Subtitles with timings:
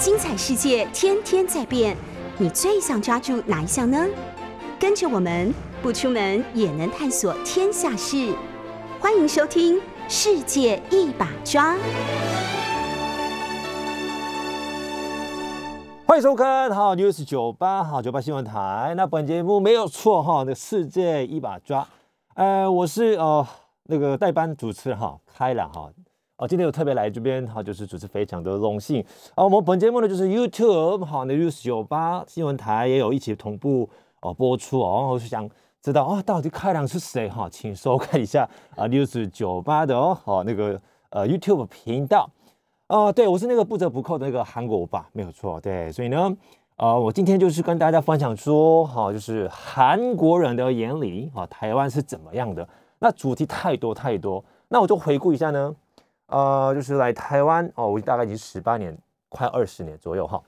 [0.00, 1.94] 精彩世界天天在变，
[2.38, 4.02] 你最想抓住哪一项呢？
[4.78, 8.34] 跟着我们不出门也能探索天下事，
[8.98, 9.76] 欢迎收听
[10.08, 11.74] 《世界一把抓》。
[16.06, 18.94] 欢迎收看好 News 九八好九八新闻台。
[18.96, 21.86] 那本节目没有错哈，那世界一把抓。
[22.36, 23.46] 呃，我是呃
[23.82, 25.90] 那个代班主持人哈，开朗哈。
[26.40, 29.04] 哦，今天有特别来这边哈，就是主持非常的荣幸。
[29.34, 33.86] 啊，我们本节目呢就是 YouTube 好那 News 九八新闻台也有一起同步
[34.22, 35.10] 哦播出哦。
[35.12, 35.46] 我是想
[35.82, 37.46] 知道啊，到底开朗是谁哈？
[37.50, 42.30] 请收看一下啊 News 九八的哦，好那个呃 YouTube 频道。
[42.86, 45.60] 啊，对我是那个不折不扣的那个韩国吧，没有错。
[45.60, 46.34] 对，所以呢，
[46.76, 52.66] 呃，我今天就是跟大家分享说，哈，就是韩国人的眼里，啊，台湾是怎么样的？
[52.98, 55.74] 那主题太多太多，那我就回顾一下呢，
[56.30, 58.96] 呃，就是来台湾哦，我大概已经十八年，
[59.28, 60.42] 快二十年左右哈，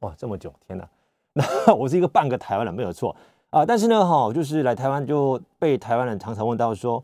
[0.00, 0.88] 哇，这么久，天哪！
[1.34, 3.14] 那我是一个半个台湾人，没有错
[3.50, 3.66] 啊。
[3.66, 7.02] 但是呢，哈，就是来台湾就被台湾人常常问到说，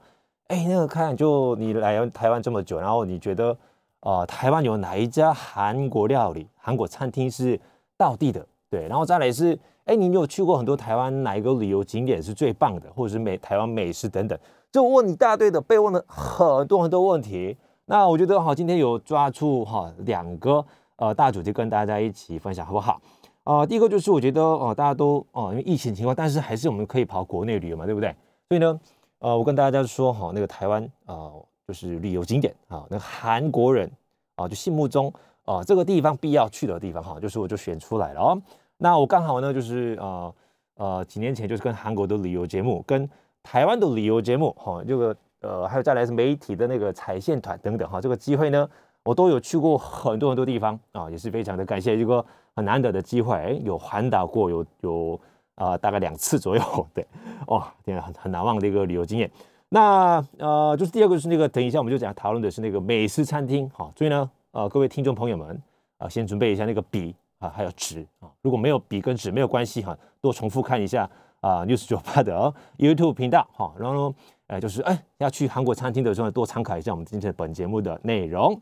[0.48, 3.56] 哎，那个看就你来台湾这么久，然后你觉得？
[4.00, 7.60] 啊，台湾有哪一家韩国料理、韩国餐厅是
[7.96, 8.46] 道地的？
[8.70, 14.38] 对，然后再来是，哎，你有去过很多台湾哪一个旅游景点是最棒的，或者是美台湾美食等等，
[14.70, 17.58] 就问一大堆的，被问了很多很多问题。
[17.88, 20.64] 那我觉得哈，今天有抓住哈两个
[20.96, 23.00] 呃大主题跟大家一起分享，好不好？
[23.44, 28.14] 啊，第一个就是我觉得哦，大家都哦，因为疫情情况，但是还是我们可以跑国内旅游嘛，对不对？
[28.48, 28.78] 所以呢，
[29.20, 31.32] 呃，我跟大家说哈，那个台湾啊。
[31.68, 33.92] 就是旅游景点啊，那韩国人
[34.36, 35.12] 啊，就心目中
[35.44, 38.42] 啊这个地方必要去的地方哈，就是我就选出来了哦。
[38.78, 40.34] 那我刚好呢，就是呃
[40.76, 43.06] 呃几年前就是跟韩国的旅游节目，跟
[43.42, 48.68] 台湾的旅游节目哈，这 个呃还有再来是媒体的那个彩线团等等哈，这个机会呢，
[49.02, 55.20] 我都有去过很多很多地方啊，也是非常的感谢一个很难得的机会，有环岛过，有有
[55.54, 57.06] 啊大概两次左右，对，
[57.46, 59.30] 哇，天很很难忘的一个旅游经验。
[59.70, 65.60] 那呃，就是第二个就是那个，等一下我们就讲讨论的是那个美食餐厅，好，所以呢，呃，各位听众朋友们
[65.98, 71.08] 啊，先准备一下那个笔啊，还有纸啊，如果没有笔跟纸没有关系哈，多重复看一下
[71.40, 74.14] 啊，news 九八的 YouTube 频道哈，然后，
[74.48, 78.60] 呃，就是哎，要去韩国餐厅的时候多参考一下我们今天本节目的内容。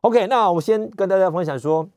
[0.00, 1.88] OK，那我先跟大家分享说，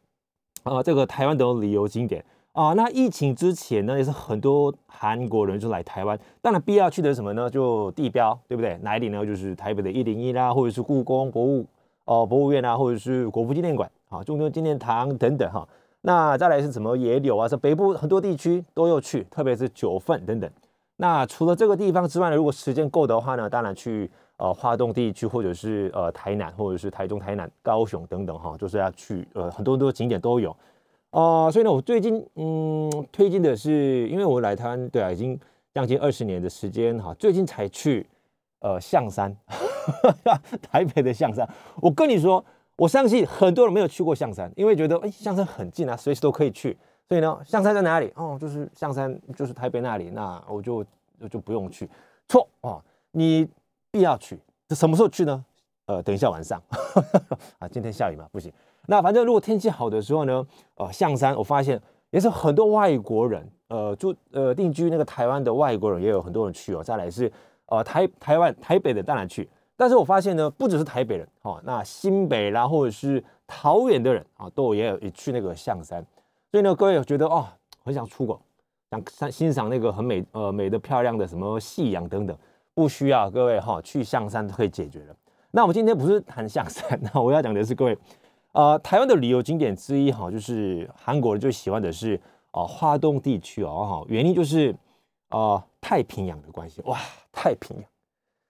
[0.64, 2.24] 啊，这个台湾的旅游景点。
[2.54, 6.18] 啊，那疫情之前呢，也是很多韩国人就来台湾。
[6.42, 7.48] 当然，必要去的什么呢？
[7.48, 8.76] 就地标，对不对？
[8.82, 9.24] 哪里呢？
[9.24, 11.64] 就是台北的一零一啦，或者是故宫博物
[12.06, 15.68] 哦博物院啊，或者是国父纪念馆啊，中央纪念堂等等哈。
[16.02, 17.48] 那再来是什么野柳啊？
[17.48, 20.50] 是北部很多地区都有去，特别是九份等等。
[21.00, 30.56] 那除了这个地方之外呢，如果时间够的话呢，当然去呃华东地区，或者是呃台南，或者是台中、台南、高雄等等哈，就是要去呃很多很多景点都有。
[31.12, 35.40] 哦，所以呢，我最近嗯推荐的是，因为我来台湾对啊，已经
[35.72, 38.06] 将近二十年的时间哈，最近才去
[38.62, 39.36] 呃象山，
[40.62, 41.48] 台北的象山。
[41.80, 42.44] 我跟你说，
[42.76, 46.76] 我相信很多人没有去过象山，因为觉得哎象山很近啊，随时都可以去。
[47.08, 48.12] 所以呢，象山在哪里？
[48.16, 50.10] 哦，就是象山，就是台北那里。
[50.10, 50.86] 那我就
[51.20, 51.90] 我就不用去。
[52.28, 53.48] 错啊，你
[53.90, 54.38] 必要去。
[54.68, 55.46] 这什么时候去呢？
[55.86, 56.62] 呃，等一下晚上
[57.60, 58.52] 啊，今天下雨嘛，不行。
[58.88, 60.46] 那反正如果天气好的时候呢，
[60.76, 66.84] 呃，象山我发现也是很多外国人，呃，住呃定居那个台湾的外国人也有很多人去哦。
[66.84, 67.32] 再来是
[67.68, 76.06] 呃台台湾台北的当然去，但是我发现呢，不只是台北人哦，那新北啦或者是桃园的人啊，都也有也去那个象山。
[76.52, 77.46] 所以呢，各位觉得哦，
[77.84, 78.42] 很想出国，
[79.10, 82.38] 想欣赏那个很美呃美的漂亮的什么夕阳等等，
[82.74, 85.16] 不需要各位哈去象山都可以解决了。
[85.52, 87.98] 那我们今天不是谈象山，那我要讲的是各位。
[88.54, 92.20] 呃，台湾的旅游景点之一哈，就是韩国人最喜欢的是
[92.54, 94.76] 哦，华东地区哦哈，原因就是
[95.30, 96.98] 啊，太平洋的关系哇，
[97.32, 97.86] 太平洋，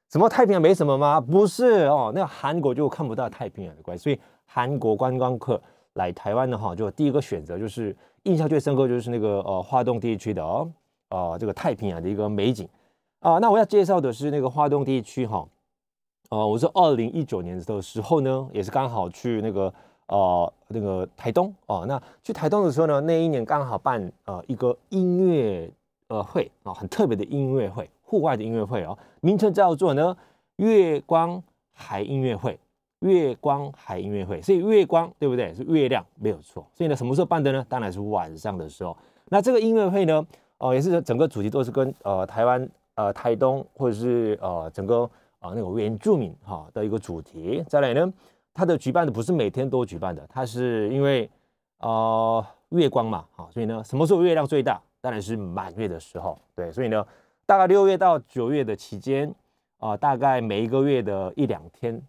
[0.09, 1.19] 什么太平洋没什么吗？
[1.19, 5.61] 不是哦，那韩国就看不到太平洋的关系，所以韩国观光客
[5.97, 10.71] 来台湾的话，就第一个选择就是印象最深刻就是那个呃，华东地区的哦，
[11.09, 12.67] 啊，这个太平洋的一个美景
[13.19, 13.37] 啊。
[13.39, 15.45] 那我要介绍的是那个华东地区哈，
[16.29, 19.73] 呃，我是二零一九年的时候呢，也是刚好去那个。
[20.09, 25.69] 呃，那个台东哦，那去台东的时候呢，那一年刚好办呃一个音乐
[26.07, 30.15] 呃会啊，很特别的音乐会，户外的音乐会哦，名称叫做呢
[30.55, 32.57] 月光海音乐会，
[32.99, 35.53] 月光海音乐会，所以月光对不对？
[35.53, 36.65] 是月亮没有错。
[36.73, 37.65] 所以呢，什么时候办的呢？
[37.67, 38.95] 当然是晚上的时候。
[39.29, 40.25] 那这个音乐会呢，
[40.57, 45.03] 哦，也是整个主题都是跟呃台湾呃台东或者是呃整个
[45.39, 47.63] 啊那个原住民哈的一个主题。
[47.67, 48.13] 再来呢。
[48.59, 51.29] 它的举办的不是每天都举办的，它是因为
[51.77, 54.81] 呃月光嘛，好，所以呢，什么时候月亮最大？
[54.99, 57.05] 当然是满月的时候，对，所以呢，
[57.45, 59.31] 大概六月到九月的期间
[59.77, 62.01] 啊，大概每一个月的一两天，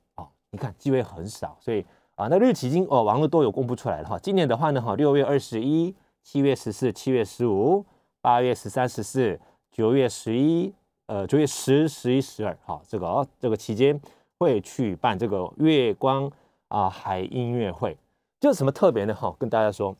[0.59, 4.19] 看机会很少，所以啊，那日期已经哦网络都有公布出来了哈。
[4.19, 7.87] 今年的话呢，哈，六月二十一、七月十四、七月十五、
[8.21, 9.41] 八月十三、十四、
[9.71, 10.75] 九月十一。
[11.11, 13.99] 呃，九月十、十一、十二，哈，这个哦，这个期间
[14.39, 16.31] 会去办这个月光
[16.69, 17.97] 啊海音乐会，
[18.39, 19.35] 这有什么特别的哈？
[19.39, 19.97] 跟大家说，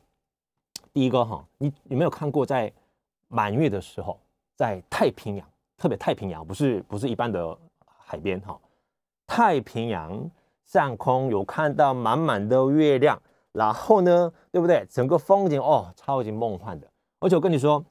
[0.93, 2.71] 第一个哈，你有没有看过在
[3.27, 4.19] 满月的时候，
[4.55, 5.47] 在太平洋，
[5.79, 7.57] 特别太平洋，不是不是一般的
[7.97, 8.55] 海边哈，
[9.25, 10.29] 太平洋
[10.69, 13.19] 上空有看到满满的月亮，
[13.53, 14.85] 然后呢，对不对？
[14.87, 16.87] 整个风景哦，超级梦幻的，
[17.19, 17.83] 而且我跟你说。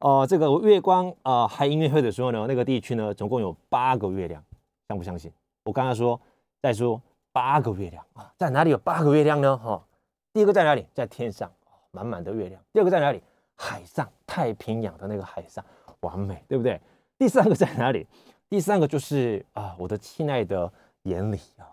[0.00, 4.42] 哦，这个月光啊，海音乐会的时候呢，那个地区呢，总共有八个月亮，
[4.88, 5.32] 相不相信？
[5.64, 6.20] 我刚刚说，
[6.60, 7.00] 再说
[7.32, 9.56] 八个月亮啊，在哪里有八个月亮呢？
[9.56, 9.82] 哈，
[10.32, 10.86] 第一个在哪里？
[10.92, 11.50] 在天上，
[11.90, 12.60] 满满的月亮。
[12.70, 13.22] 第二个在哪里？
[13.54, 15.64] 海上，太平洋的那个海上，
[16.00, 16.78] 完美，对不对？
[17.16, 18.06] 第三个在哪里？
[18.50, 20.70] 第三个就是啊，我的亲爱的
[21.04, 21.64] 眼里啊。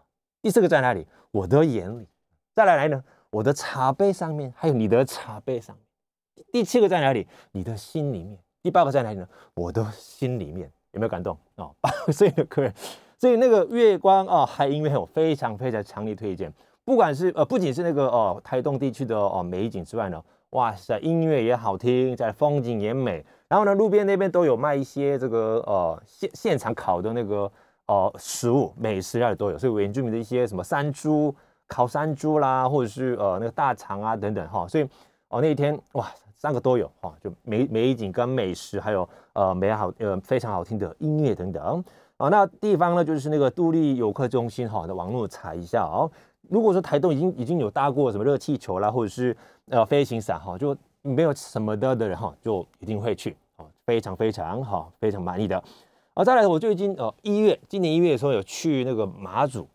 [0.41, 1.05] 第四个在哪里？
[1.31, 2.07] 我的眼里。
[2.55, 3.03] 再来来呢？
[3.29, 6.45] 我的茶杯上面，还有你的茶杯上面。
[6.51, 7.27] 第七个在哪里？
[7.51, 8.37] 你的心里面。
[8.63, 9.27] 第八个在哪里呢？
[9.53, 11.73] 我的心里面有没有感动哦？
[12.11, 12.71] 所以各位，
[13.17, 16.51] 所以那个月光啊，海音乐我非常非常强力推荐。
[16.83, 23.23] 不管是呃，不仅是那个哦，台东地区的哦美景之外呢，哇塞，音乐也好听，在风景也美。
[23.47, 27.51] 然后呢，路边那边都有卖一些这个呃现现场烤的那个
[27.91, 29.57] 呃食物美食啊都有。
[29.57, 31.35] 所以原住民的一些什么山猪
[31.67, 34.67] 烤山猪啦，或者是呃那个大肠啊等等哈。
[34.67, 34.87] 所以
[35.27, 36.09] 哦那一天哇。
[36.41, 41.83] 三个都有哈，就美美景跟美食，还有呃美好呃非常好听的音乐等等
[42.17, 42.29] 啊。
[42.29, 46.09] 那地方呢，就是那个独立游客中心哈，的网络查一下哦。
[46.49, 49.37] 如果说台东已经已经有搭过什么热气球啦，或者是
[49.69, 55.63] 呃飞行伞哈，就没有什么的的人哈，就一定会去哦，非常非常好，非常满意的。
[56.13, 59.67] 啊，再来，我最近呃一月今年一月的时候有去那个马祖，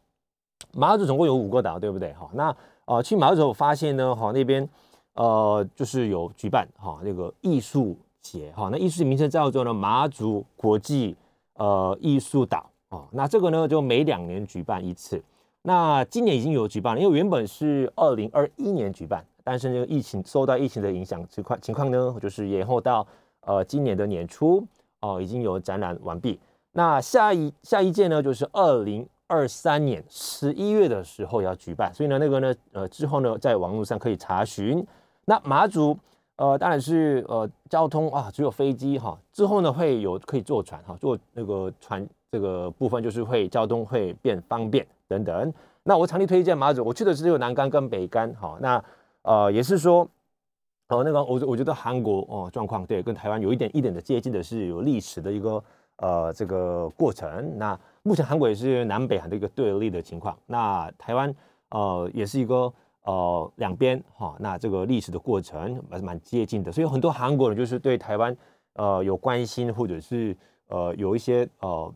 [0.73, 2.13] 马祖总共有五个岛，对不对？
[2.13, 4.69] 哈，那呃去马祖发现呢，哈那边。
[5.19, 11.17] 呃，就是有举办哈那个艺术节哈，那艺术名称叫做呢马祖国际
[11.55, 15.25] 呃艺术岛啊，那这个呢就每两年举办一次，
[15.63, 23.07] 那今年已经有举办了，因为原本是二零二一年举办，但是这个疫情受到疫情的影响情况情况呢，就是延后到
[23.41, 24.63] 呃今年的年初
[25.07, 26.41] 哦，已经有展览完毕，
[26.73, 34.85] 那下一下一届呢就是二零二三年十一月的时候要举办，所以呢那个呢呃之后呢在网络上可以查询。
[35.25, 35.97] 那马祖，
[36.37, 39.19] 呃，当然是呃，交通啊，只有飞机哈。
[39.33, 45.53] 之后呢，会有可以坐船哈，坐那个船这个部分就是会交通会变方便等等。
[45.83, 48.57] 那我强烈推荐马祖，我去的只有南竿跟北竿哈。
[48.61, 48.85] 那
[49.23, 50.09] 呃，也是说，
[50.89, 55.63] 呃，那个我我觉得韩国哦状况对，跟台湾有一点一点的接近的是有历史的一个
[55.97, 57.59] 呃这个过程。
[57.59, 60.37] 那目前韩国也是南北韩的一个对立的情况。
[60.47, 61.35] 那台湾
[61.71, 62.73] 呃也是一个。
[63.09, 68.37] 呃，两边哈，那这个历史的过程还是蛮接近的，所以很多韩国人就是对台湾
[68.73, 70.37] 呃有关心，或者是
[70.67, 71.95] 呃有一些呃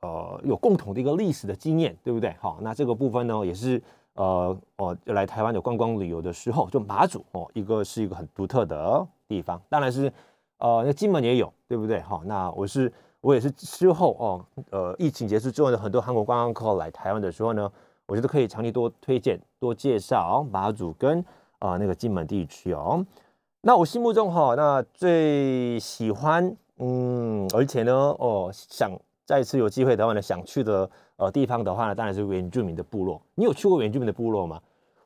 [0.00, 2.34] 呃有共同的一个历史的经验，对不对？
[2.40, 3.80] 好，那这个部分呢，也是
[4.18, 10.12] 呃哦来台湾有观光旅游的时候，就马祖哦，一个是一个很独特的地方，当然是
[10.58, 12.00] 呃那金门也有，对不对？
[12.02, 17.70] 好，那我是我也是之后哦，呃疫情结束之后呢，很多韩国观光客来台湾的时候呢。
[18.10, 21.22] 我觉得可以强力多推荐、多介绍马祖跟
[21.58, 23.04] 啊那个金门地区哦。
[23.60, 28.98] 那我心目中哈，那最喜欢嗯，而且呢哦，想
[29.28, 33.20] 再次有机会的话呢，想去的呃地方的话呢，当然是原住民的部落。
[33.34, 34.58] 你有去过原住民的部落吗？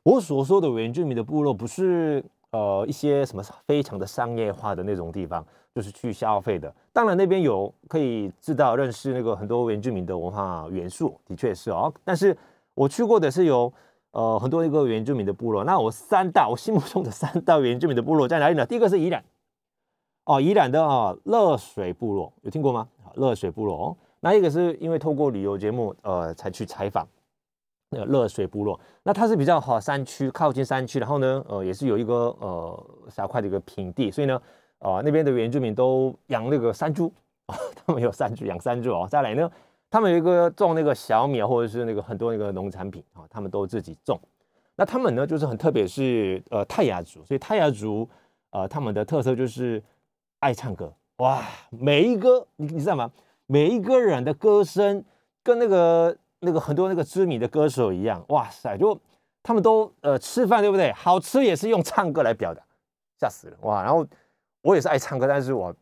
[0.03, 6.73] 我所说的原住民的部落，不是呃一些什么非常的商业化的那种地方，就是去消费的。
[6.93, 12.37] 当然那边有可以知道认识那个很多原住民的文化元素，的确是哦，但是。
[12.75, 13.71] 我去过的是有
[14.13, 18.65] 呃很多一个原住民的部落，那我三大我心目中的三大原住民的部落在哪里呢？
[18.65, 19.23] 第一个是宜兰，
[20.25, 22.87] 哦，宜兰的啊热水部落有听过吗？
[23.13, 27.05] 热水部落哦，那一个是因为透过旅游节目呃才去采访
[27.89, 34.41] 那个热水部落，那它是比较好山区靠近山区，然后呢呃也是有一个呃小块的一个平地，所以呢
[34.79, 37.11] 呃那边的原住民都养那个山猪，
[37.85, 39.51] 他们有山猪养山猪哦，再来呢。
[39.89, 44.17] 他们有一个种那个小米或者是那个很多那个农产品啊，他们都自己种。
[44.75, 48.09] 那他们呢，就是很特别，是呃泰雅族，所以泰雅族
[48.51, 49.83] 呃他们的特色就是
[50.39, 53.11] 爱唱歌哇，每一个你你知道吗？
[53.45, 55.03] 每一个人的歌声
[55.43, 58.99] 跟那个那个很多那个知名的歌手一样，哇塞，就
[59.41, 60.91] 他们都呃吃饭对不对？
[60.93, 62.61] 好吃也是用唱歌来表达，
[63.19, 63.83] 吓死了哇！
[63.83, 64.05] 然后
[64.61, 65.75] 我也是爱唱歌，但是我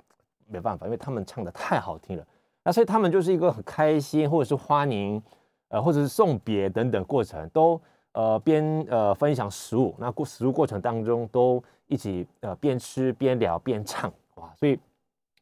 [0.48, 2.26] 没办法，因为他们唱的太好听了。
[2.64, 5.22] 那所以他们就是一个很开心，或者是欢迎，
[5.70, 7.80] 呃，或者是送别等等过程，都
[8.14, 14.52] 呃边呃分享食物，那过食物过程当中都一起呃边吃边聊边唱哇！
[14.60, 14.80] 所以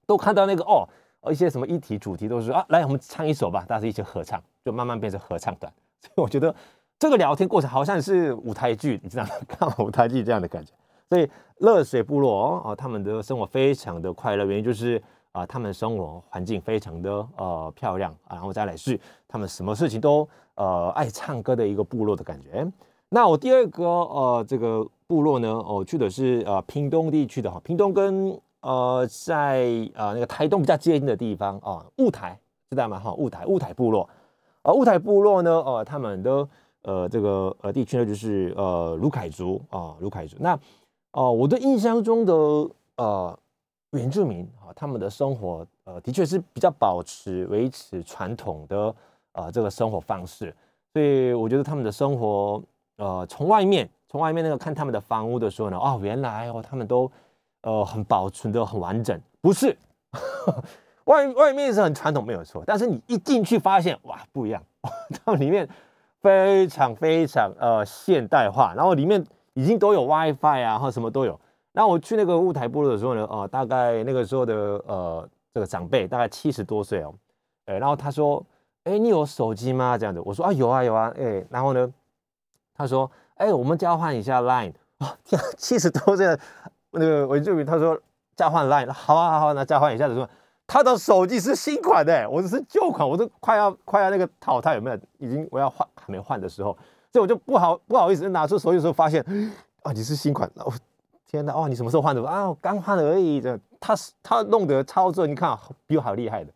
[0.06, 0.88] 都看到那个哦，
[1.22, 5.72] 而一些什么议题主题都是啊，来我们唱一首吧，大家一起合唱，就慢慢变成合唱团。
[6.02, 6.54] 所以我觉得
[6.98, 10.72] 这个聊天过程好像是舞台剧，你知道吗 看舞台剧这样的感觉。
[11.10, 15.02] 所以热水部落哦，他们的生活非常的快乐，原因就是。
[15.32, 22.68] 啊，他们生活环境非常的呃漂亮啊，然后再来是他们什么事情都呃爱唱歌的一个部落的感觉。
[23.10, 29.64] 那我第二个呃这个部落呢，我去的是呃屏东地区的哈，屏东跟呃在
[29.94, 32.40] 呃那个台东比较接近的地方啊，雾台
[32.70, 33.00] 知道吗？
[33.00, 34.10] 哈，雾台雾台部落，
[34.64, 36.48] 呃雾台部落呢，呃他们的
[36.84, 40.38] 呃这个呃地区呢就是呃卢凯族啊卢凯族。
[40.40, 40.60] 那
[41.12, 42.34] 哦我的印象中的
[42.98, 43.40] 呃。
[43.94, 48.96] 原住民啊，他们的生活呃，的确是比较保持维持传统的
[49.32, 50.56] 呃这个生活方式，
[50.94, 52.62] 所以我觉得他们的生活
[52.98, 57.12] 呃，从外面从外面那个看他们的房屋的时候呢，哦，原来哦他们都
[57.62, 59.78] 呃很保存的很完整，不是。
[61.06, 64.62] 外外面是很传统没有错，但是你一进去发现哇不一样，
[65.26, 65.68] 它里面
[66.22, 69.24] 非常非常呃现代化，然后里面
[69.54, 71.40] 已经都有 WiFi 啊，或什么都有。
[71.72, 74.54] 那我去那个雾台部落的时候呢，呃，大概那个时候的
[74.86, 77.14] 呃这个长辈大概七十多岁哦，
[77.66, 78.46] 哎，然后他说，
[78.84, 79.98] 哎，你有手机吗？
[79.98, 81.92] 这样子，我说啊有啊有啊，哎，然后呢，
[82.76, 86.38] 他说，哎，我们交换一下 Line 啊，天， 七十多岁
[86.92, 88.00] 那个韦志明他说
[88.36, 90.30] 交换 Line，好啊好啊，那交换一下子说，
[90.68, 94.98] 他的手机是新款的，我是旧款，我都快要快要那个淘汰有没有？
[95.18, 96.72] 已经我要换还没换的时候，
[97.12, 99.24] 所以我就不好不好意思拿出手机的时候发现，
[99.84, 100.72] 啊，你是新款，哦。
[101.32, 101.54] 天哪！
[101.54, 102.26] 哦，你什么时候换的？
[102.28, 103.40] 啊我，刚换的而已。
[103.40, 103.94] 这他
[104.24, 105.56] 他弄得操作，你看
[105.86, 106.52] 比我好厉害的。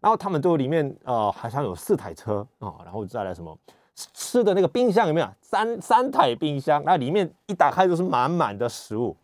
[0.00, 3.58] 然后他们都里面呃，好像有四台车啊，然后再来什么
[3.96, 5.26] 吃的那个冰箱有没有？
[5.40, 9.16] 三三台冰箱，那里面一打开都是满满的食物。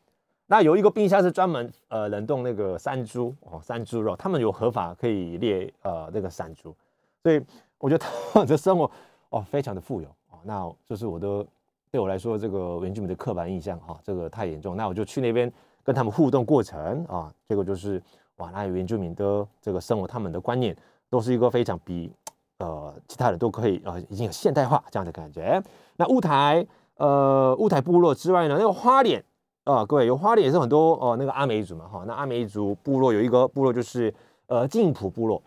[0.48, 6.74] 那有一个冰箱是专门呃冷冻那个山猪哦，山猪肉，他们有合法可以猎呃那个山猪，
[7.22, 7.40] 所以
[7.78, 8.90] 我觉得 他们的生活
[9.30, 10.40] 哦非常的富有哦。
[10.42, 11.46] 那这是我的。
[11.90, 14.76] 对我来说，这个原住民的刻板印象哈，这个太严重。
[14.76, 15.50] 那我就去那边
[15.82, 18.00] 跟他们互动过程啊，结果就是
[18.36, 20.76] 哇，那原住民的这个生活，他们的观念
[21.08, 22.12] 都是一个非常比
[22.58, 25.62] 呃其他人都可以呃已经有现代化这样的感觉。
[25.96, 26.66] 那雾台
[26.98, 29.24] 呃雾台部落之外呢，那个花脸
[29.72, 32.04] 啊，各位有花莲也是很多哦那个阿美族嘛哈。
[32.06, 34.12] 那阿美族部落有一个部落就是
[34.46, 35.42] 呃静浦部落，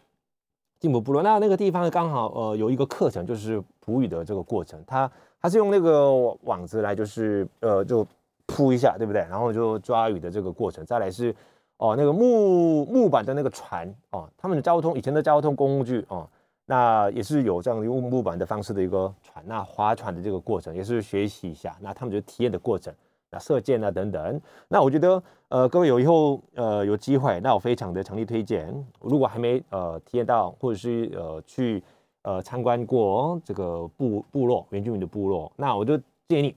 [0.79, 5.11] 静浦部落那那个地方刚好呃有一个课程就是捕鱼的这个过程，它。
[5.43, 6.13] 它是用那个
[6.43, 8.05] 网子来，就是呃，就
[8.45, 9.23] 铺一下，对不对？
[9.23, 10.85] 然后就抓鱼的这个过程。
[10.85, 11.35] 再来是
[11.77, 16.29] 哦，那个木木板的那个船哦，他们的交通以前的交通工具哦，
[16.67, 19.43] 那也是有这样用木板的方式的一个船。
[19.47, 21.75] 那划船的这个过程也是学习一下。
[21.81, 22.93] 那他们就体验的过程，
[23.39, 24.41] 射箭啊等等。
[24.67, 28.73] 那我觉得呃，各位有以后呃有机会，那我非常的强力推荐。
[29.01, 31.83] 如果还没呃体验到，或者是呃去。
[32.23, 36.55] 呃，参观过这个部部落原住民的部落，那我就建议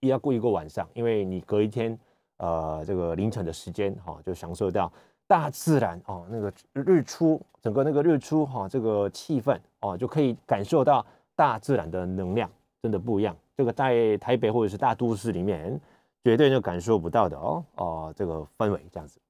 [0.00, 1.96] 你要过一个晚上，因为你隔一天，
[2.38, 4.92] 呃，这个凌晨的时间哈，就享受到
[5.28, 12.50] 大自然哦，那个日出，整个那个日出哈，这个气氛哦，就可以感受到大自然的能量，
[12.82, 13.36] 真的不一样。
[13.56, 15.80] 这个在台北或者是大都市里面，
[16.24, 19.20] 绝对就感受不到的哦，哦，这个氛围这样子，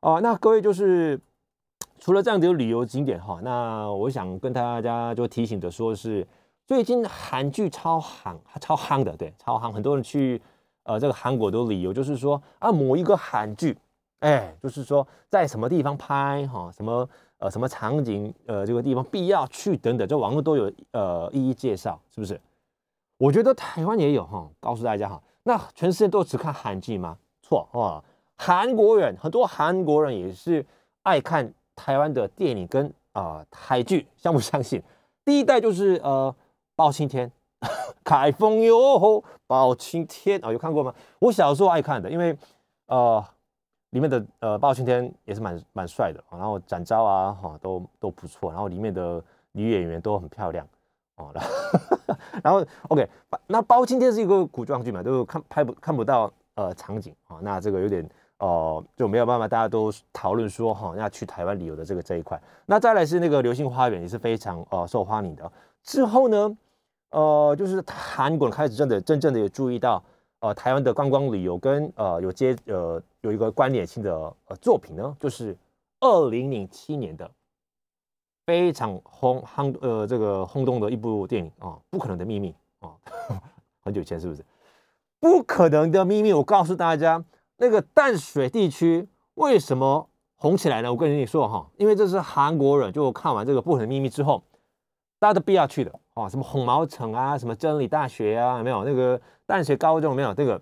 [0.00, 1.20] 哦，那各位就是。
[1.96, 6.26] 除了这样的旅游景点哈，那我想跟大家就提醒的说，是
[6.66, 10.42] 最近韩剧超夯，超夯的，对，超夯，很多人去
[10.82, 13.78] 呃这个韩国都旅游，就是说啊某一个韩剧，
[14.18, 17.08] 哎，就是说在什么地方拍哈，什么
[17.38, 22.38] 呃什么场景呃这个地方必要去等等，这网络都有呃一一介绍，是不是？
[23.16, 27.16] 我觉得台湾也有哈，告诉大家哈，那全世界都只看韩剧吗？
[27.42, 28.02] 错啊，
[28.36, 30.66] 韩国人很多韩国人也是
[31.02, 31.52] 爱看。
[31.76, 34.80] 台湾的电影跟啊台剧相不相信？
[35.24, 36.32] 第一代就是呃
[36.76, 37.28] 包青天，
[38.04, 40.94] 开封哟包青天啊有看过吗？
[41.18, 42.38] 我小时候爱看的，因为
[42.86, 43.24] 呃
[43.90, 49.20] 里面的呃包青天也是蛮蛮帅的，然后展昭啊哈都都不错，然后里面的
[49.50, 50.64] 女演员都很漂亮
[51.16, 51.32] 哦，
[52.42, 53.08] 然后 OK
[53.46, 58.08] 那包青天是一个古装剧嘛，都看拍不看不到呃场景啊，那这个有点。
[58.38, 62.38] 哦，就没有办法，大家都讨论说哈，要去台湾旅游的这个这一块。
[62.66, 65.50] 那再来是那个流星花园，也是非常呃受欢迎的。
[65.84, 66.58] 之后呢，
[67.10, 70.02] 呃，就是韩国开始真的真正的有注意到，
[70.40, 74.12] 呃，台湾的观光旅游跟呃有接呃有一个关联性的
[74.48, 75.56] 呃作品呢，就是
[76.00, 77.30] 二零零七年的
[78.46, 82.92] 非常轰轰呃这个轰动的一部电影啊，不可能的秘密啊，
[83.80, 84.44] 很久以前是不是？
[85.20, 87.24] 不可能的秘密，我告诉大家，
[87.56, 90.92] 那个淡水地区为什么红起来呢？
[90.92, 94.42] 我跟你说哈，因为这是韩国人，就看完这个不可能秘密之后，
[95.18, 100.14] 大家都必要去的啊，什么红毛城啊，什么真理大学啊，有没有那个淡水高中？
[100.14, 100.60] 没有这个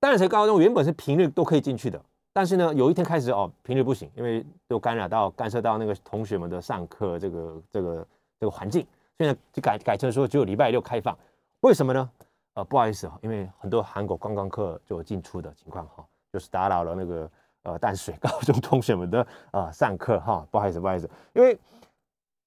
[0.00, 2.02] 淡水高中原本是平日都可以进去的，
[2.40, 8.06] 但是呢，有一天开始哦，频率不行，因为都干扰到干涉到那个同学们的上课这个这个
[8.38, 8.86] 这个环境，
[9.18, 11.14] 现在就改改成说只有礼拜六开放，
[11.60, 12.10] 为什么呢？
[12.54, 17.30] 呃，不好意思啊，因为很多韩国观光客就进出的情况哈，就是打扰了那个
[17.64, 21.58] 呃淡水高中同学们的啊上课哈，不好意思，不好意思，因为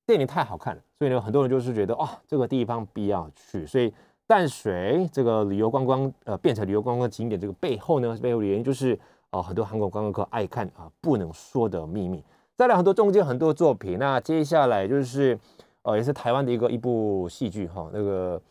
[0.08, 3.94] 电影太好看了，所以呢，很多人就是觉得哦，这个地方必要去，所以
[4.26, 9.00] 淡水这个旅游观光呃变成旅游观光景点这个背后呢，背后的原因就是
[9.34, 12.24] 哦，很多韩国观光客爱看啊不能说的秘密，
[12.56, 15.38] 再来很多中间很多作品，那接下来就是
[15.82, 18.42] 呃也是台湾的一个一部戏剧哈，那个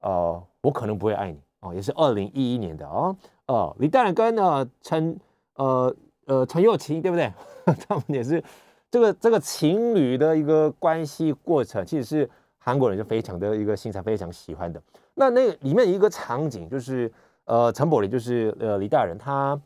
[0.00, 0.42] 呃。
[0.64, 5.18] 我可能不会爱你哦，也是二零一一年的哦，呃，李大人跟呃陈
[5.56, 5.92] 呃
[6.26, 7.32] 呃陈又琪对不对？
[7.88, 8.40] 他们也是
[8.88, 14.80] 这个这个情侣的一个关系过程，其实是韩国人就非常的一个欣赏，非常喜欢的。
[15.14, 17.12] 那那里面一个场景就是
[17.46, 19.60] 呃陈柏霖就是呃李大人他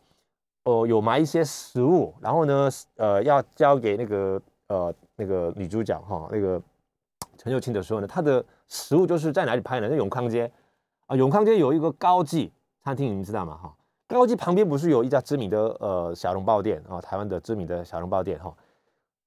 [0.66, 6.60] 哦有买一些食物，然后呢呃要交给那个呃那个女主角哈那个
[7.38, 9.88] 陈秀清的时候呢，他的食物就是在哪里拍呢？
[9.88, 10.50] 在永康街。
[11.06, 13.56] 啊，永康街有一个高记餐厅，你们知道吗？
[13.62, 13.72] 哈，
[14.08, 17.00] 高记旁边不是有一家知名的呃小笼包店啊？
[17.00, 18.52] 台湾的知名的小笼包店哈，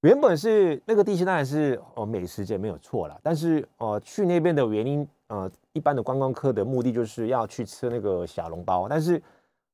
[0.02, 9.22] 原本是那个地区当然是哦美食街没有错了，但是呃去那边的原因呃一般的观光客的目的就是要去吃那个小笼包，但是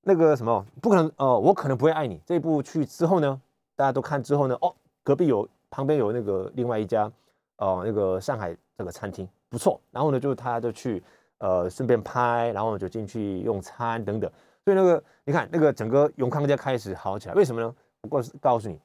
[0.07, 3.41] 那个什么不可能呃我可能不会爱你这一部去之后呢，
[3.75, 7.11] 大家都看之后呢哦隔壁有旁边有那个另外一家
[7.57, 11.03] 哦那个上海这个餐厅不错，然后呢就他就去。
[11.39, 14.31] 呃，顺便拍，然后就进去用餐等等，
[14.63, 17.75] 所以那个你看，那个整个永康街开始好起来，为什么呢？
[18.03, 18.79] 我告诉告诉你，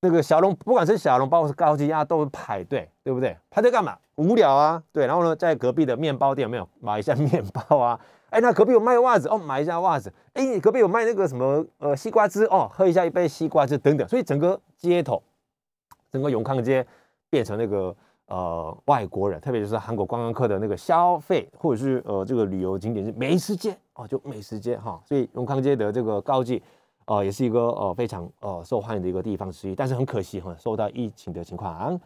[0.00, 3.36] 那个小笼，不管是小笼包是高级鸭，都是排队，对不对？
[3.50, 3.96] 排队干嘛？
[4.14, 5.06] 无聊啊，对。
[5.06, 8.00] 然后呢，在隔壁的面包店有没有买一下面包啊？
[8.30, 10.12] 哎，那隔壁有卖袜子哦，买一下袜子。
[10.32, 14.08] 哎，你隔壁有卖那个什么呃西瓜汁哦，喝一下一杯西瓜汁等等。
[14.08, 15.22] 所以整个街头，
[16.10, 16.86] 整个永康街
[17.28, 17.94] 变成那个。
[18.32, 26.62] 呃，外国人，特别就是韩国观光客的那个消费，或者是呃这个旅游景点是美食街哦，就美食街哈，所以永康街的这个高记，
[27.06, 29.74] 呃，也是一个呃非常呃受欢迎的一个地方之一。
[29.74, 32.00] 但是很可惜哈，受到疫情的情况，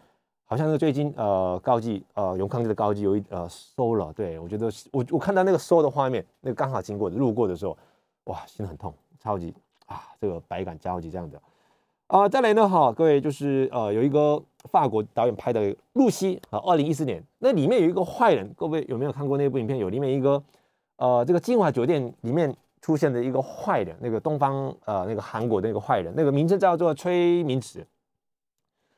[0.46, 4.12] 好像是最近呃高记呃永康街的高记有一呃收了。
[4.12, 7.76] 对我觉得我我看到那个收的画面，那个刚好经过路过的时候，
[8.24, 9.54] 哇，心很痛，超级
[9.87, 11.40] 啊，这个百感交集这样子。
[12.09, 15.61] 啊，再来呢，哈，各位就是呃，有一个法国导演拍的
[15.94, 19.78] 《露西》啊，二零一四年，那里面有一个坏人，各位有没有看过那部影片？
[19.78, 20.40] 有里面一个
[20.96, 27.59] 呃，这个金华酒店里面出现的一个坏人，那个东方呃，那个韩国的那个坏人，那个名字叫做崔明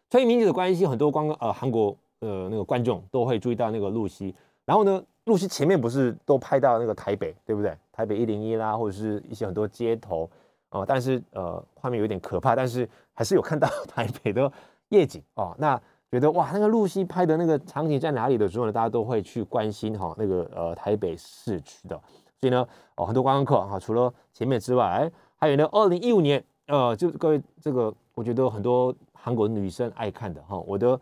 [0.09, 0.11] 子。
[0.11, 7.77] 崔明子的关系很多光呃韩国呃那个观众都会注意到那个露西，然后呢，露西前面不是都拍到那个台北，对不对？
[7.93, 10.29] 台北一零一啦，或者是一些很多街头。
[10.71, 14.51] 哦，但是呃，画面有点可怕，但是还是有看到台北的
[14.89, 15.55] 夜景哦。
[15.59, 18.73] 那觉得哇，那个露西拍的那个场景在哪里的时候呢？
[18.73, 21.99] 大家都会去关心哈，那个呃台北市区的。
[22.41, 22.67] 所以呢，
[22.97, 28.93] 哦，很多观光客哈，除了前面之外，还有呢，二零一五年，呃，就各位这个，我觉得很多
[29.27, 31.01] 韩国女生爱看的哈，我的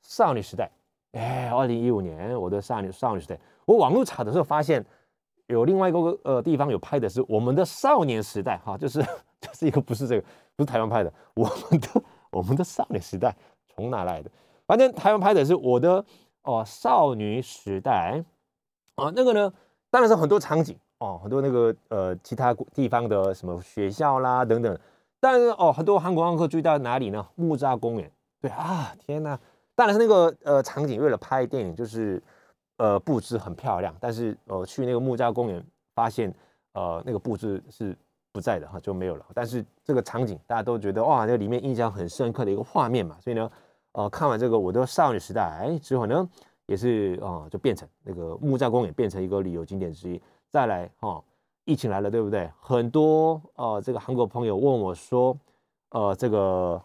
[0.00, 0.70] 少女时代，
[1.12, 4.82] 哎，二零一五年我的少女少女时代，我网络查的时候发现。
[5.48, 9.00] 有另外一个呃地方有拍的是我们的少年时代哈，就是
[9.40, 13.32] 就是一个不是这个不是台湾拍的，我们的我们的少年时代
[13.68, 14.30] 从哪来的？
[14.66, 16.04] 反正台湾拍的是我的
[16.42, 18.24] 哦少女时代
[18.96, 19.52] 啊，那个呢
[19.88, 24.76] 当然是很多场景哦，很多那个呃其他地方的什么学校啦等等，
[25.20, 27.26] 但是哦很多韩国观光客注意到哪里呢？
[27.34, 29.38] 木栅公园，对啊，天哪！
[29.74, 32.22] 当然是那个呃场景为了拍电影就是。
[32.78, 36.30] 呃，布置很漂亮，但是呃，去那个木栅公园发现，
[36.74, 37.96] 呃，那个布置是
[38.32, 39.24] 不在的哈，就没有了。
[39.32, 43.50] 但是这个场景大家都觉得哇，那里面印象很深刻的一个画面嘛，所以呢，
[43.92, 46.28] 呃，看完这个我的少女时代之后呢，
[46.66, 50.20] 也是啊，就变成那个木栅公园变成一个旅游景点之一。
[50.50, 51.24] 再来哈，
[51.66, 52.50] 疫情来了，对不对？
[52.60, 55.36] 很多呃，这个韩国朋友问我说，
[55.90, 56.80] 呃，这个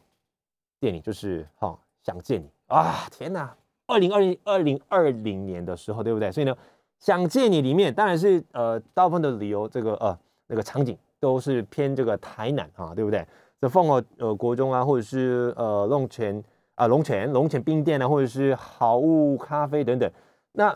[0.80, 3.56] 电影就是哈，想见你啊，天哪！
[3.86, 6.32] 二零二零二零二零年的时候，对不对？
[6.32, 6.58] 所以呢，
[7.00, 10.18] 想见你里面当然是呃大部分的理由这个呃
[10.48, 13.24] 那个场景都是偏这个台南啊，对不对？
[13.60, 20.12] 这凤凰呃国中啊，或者是呃龙泉啊龙泉龙泉冰店啊，或者是好物咖啡等等，
[20.54, 20.76] 那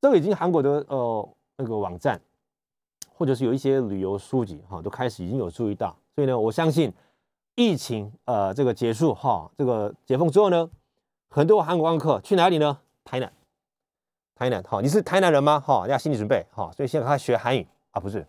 [0.00, 1.28] 这个已经韩国的呃
[1.58, 2.20] 那个网站，
[3.16, 6.92] 或者是有一些旅游书籍哈，都开始已经有注意到，所以呢，我相信
[7.54, 10.68] 疫情呃这个结束哈，这个解封之后呢，
[11.30, 12.78] 很多韩国观光客去哪里呢？
[13.04, 13.32] 台南，
[14.34, 15.58] 台南哈，你是台南人吗？
[15.58, 18.26] 哈，要心理准备哈，所以现在开始学韩语啊，不是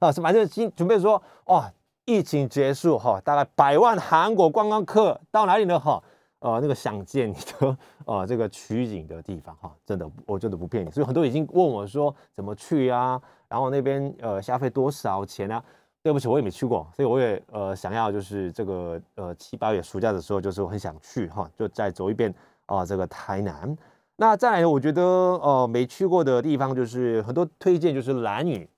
[0.00, 1.70] 啊，是反正心准备说哇。
[2.06, 5.80] 疫情结束哈，大概百万韩国观光客到哪里呢？
[5.80, 6.04] 哈，
[6.44, 15.64] 呃，那个想见你的呃这个取景的地方哈，真的我真的不骗你，所以很多已经问我说怎么去啊，然后那边呃消费多少钱啊？
[16.02, 22.34] 对不起，我也没去过，所以我也呃想要就是这个呃七八月暑假的时候，就是我很想去哈，就再走一遍
[22.66, 23.74] 啊这个台南。
[24.16, 28.68] 那再来，我觉得呃没去过的地方就是很多推荐就是蓝屿。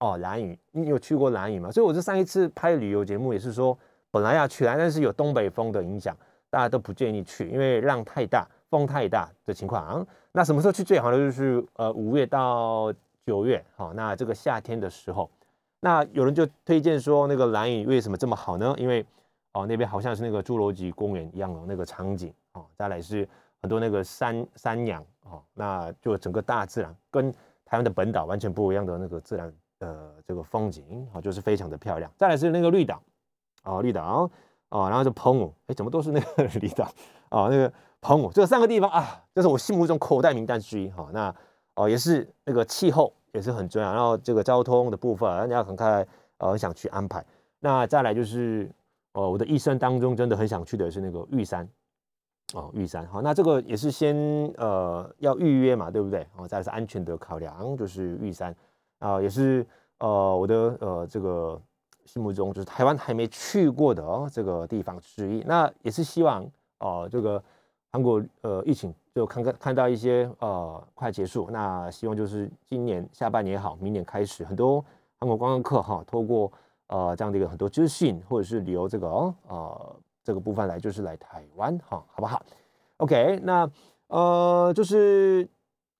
[0.00, 1.70] 哦，蓝屿，你有去过蓝屿吗？
[1.70, 3.78] 所以我这上一次拍旅游节目也是说，
[4.10, 6.14] 本来要去，但是有东北风的影响，
[6.54, 10.06] 大家都不建议去，因为浪太大，风太大的情况。
[10.30, 11.16] 那什么时候去最好呢？
[11.16, 12.94] 就是呃五月到
[13.26, 15.28] 九月，好，那这个夏天的时候，
[15.80, 18.72] 那有人就推荐说那个蓝屿为什么这么好呢？
[18.78, 19.04] 因为
[19.50, 23.28] 哦那边好像是那个侏罗纪公园一样的那个场景，哦，再来是
[23.60, 27.32] 很多那个山山羊，哦，那就整个大自然跟
[27.64, 29.52] 台湾的本岛完全不一样的那个自然。
[29.80, 32.10] 呃，这个风景啊，就是非常的漂亮。
[32.16, 33.02] 再来是那个绿岛，
[33.64, 34.30] 啊，绿岛
[34.74, 36.84] 啊，然后是澎湖，哎，怎么都是那个绿岛
[37.28, 37.46] 啊？
[37.48, 41.08] 那个澎湖，这三个地方啊，这是我心目中口袋名单之一哈。
[41.12, 41.32] 那
[41.76, 46.04] 哦，也是那个气候也是很重要，然后这个交通的部分，人家很开，
[46.38, 47.24] 呃，很想去安排。
[47.60, 48.68] 那再来就是，
[49.12, 51.68] 哦，我的一生当中真的很想去的是那个玉山，
[52.52, 53.06] 哦，玉山。
[53.06, 54.16] 好，那这个也是先
[54.56, 56.26] 呃要预约嘛，对不对？
[56.36, 58.52] 哦，再来是安全的考量，就是玉山。
[58.98, 59.64] 啊，也是
[59.98, 61.60] 呃我的呃这个
[62.04, 65.42] 心目中就是台湾还没去过的哦这个地方之一。
[65.46, 66.44] 那也是希望
[66.78, 67.42] 哦这个
[67.92, 74.84] 韩国呃疫情就看看看到一些呃快结束，那希望就是今年下半年也好，明年开始很多
[75.18, 76.50] 韩国观光客哈，透过
[76.88, 82.42] 呃这样的一个很多资讯或者是旅游这个哦呃这个部分来就是来台湾哈，好不好
[82.98, 83.70] ？OK，那
[84.08, 85.48] 呃就是。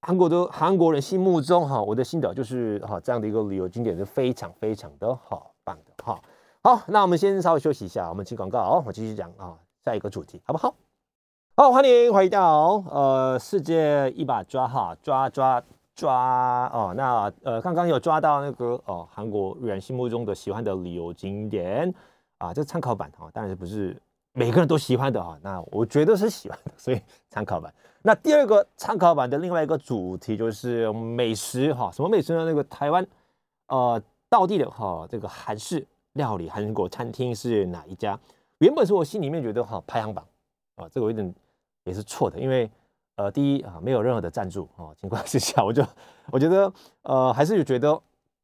[0.06, 6.20] 韩国的韩国人心目中哈，我的心得就是哈，这样的一个旅游景点是非常非常的好棒的哈。
[6.62, 10.74] 好，那我们先稍微休息一下，我们进广告哦，我继续讲啊，下一个主题好不好？
[11.56, 15.62] 好，欢迎回到呃世界一把抓哈，抓抓
[15.94, 16.92] 抓哦。
[16.96, 21.94] 那呃刚刚有抓到那个哦韩国人心目中的喜欢的旅游景点
[22.38, 23.96] 啊，这参考版哈，当然不是
[24.32, 25.38] 每个人都喜欢的哈。
[25.42, 27.00] 那我觉得是喜欢的，所以
[27.30, 27.72] 参考版。
[28.02, 32.44] 那第二个参考版的另外一个主题就是美食哈，什么美食呢？
[32.44, 33.06] 那个台湾
[33.68, 34.02] 呃
[34.34, 38.18] 道地的哈这个韩式料理韩国餐厅是哪一家？
[38.58, 40.26] 原本是我心里面觉得哈排行榜
[40.74, 41.32] 啊，这个有点
[41.84, 42.68] 也是错的，因为
[43.14, 45.86] 呃第一啊没有任何的赞助啊情况之下， 我就
[46.32, 47.96] 我觉得呃还是觉得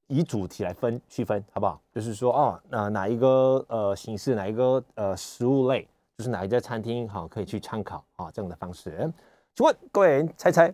[0.07, 1.83] 以主题来分区分好不好？
[1.93, 9.13] 就是说哦那哪一个呃形式哪一个呃食物类，就是哪一家餐厅哈可以去参考啊这样的方式。
[9.57, 10.73] 请问各位猜猜，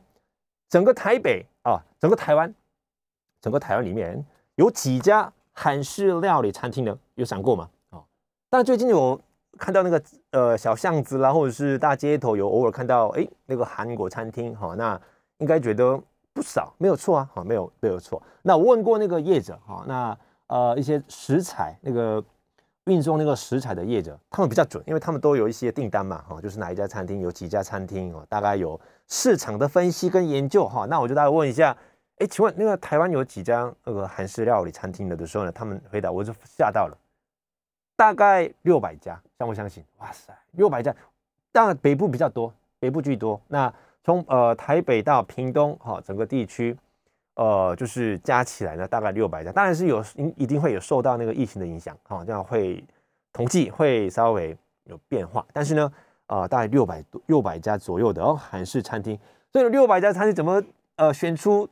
[0.68, 2.55] 整个台北啊，整个台湾，
[3.40, 4.22] 整个台湾里面
[4.57, 6.99] 有几家韩式料理餐厅呢？
[7.14, 7.71] 有想过吗？
[7.90, 8.03] 啊，
[8.51, 9.19] 但最近有
[9.57, 15.01] 看到那个呃小巷子啦，或者是大街头有偶尔看到哎那个韩国餐厅哈，那
[15.38, 15.99] 应该觉得
[16.33, 18.23] 不少，没有错啊，哈，没有没有错。
[18.42, 22.23] 那我问过那个业者哈，那呃一些食材那个。
[22.88, 30.87] 运送那个食材的业者，他们比较准，因为他们都有一些订单嘛，哈，就是哪一家餐厅有几家餐厅哦，大概有市场的分析跟研究哈。
[30.87, 31.77] 那我就大概问一下，
[32.18, 35.52] 哎，请问那个台湾有几家那个韩式料理餐厅的的时候呢？
[35.52, 36.96] 他们回答我就吓到了，
[37.94, 39.85] 大概六百家，相不相信？
[39.98, 40.94] 哇塞，六百家，
[41.52, 43.40] 当然北部比较多，北部居多。
[43.48, 46.76] 那从呃台北到屏东哈，整个地区。
[47.38, 50.02] 呃，就是加起来呢，大概六百家，当然是有，
[50.37, 52.83] 一定会有受到那个疫情的影响，哈，这样会
[53.31, 55.92] 统计会稍微有变化，但是呢，
[56.29, 59.18] 呃，大概六百多六百家左右的哦，韩式餐厅，
[59.52, 60.62] 所以六百家餐厅怎么
[60.94, 61.68] 呃选出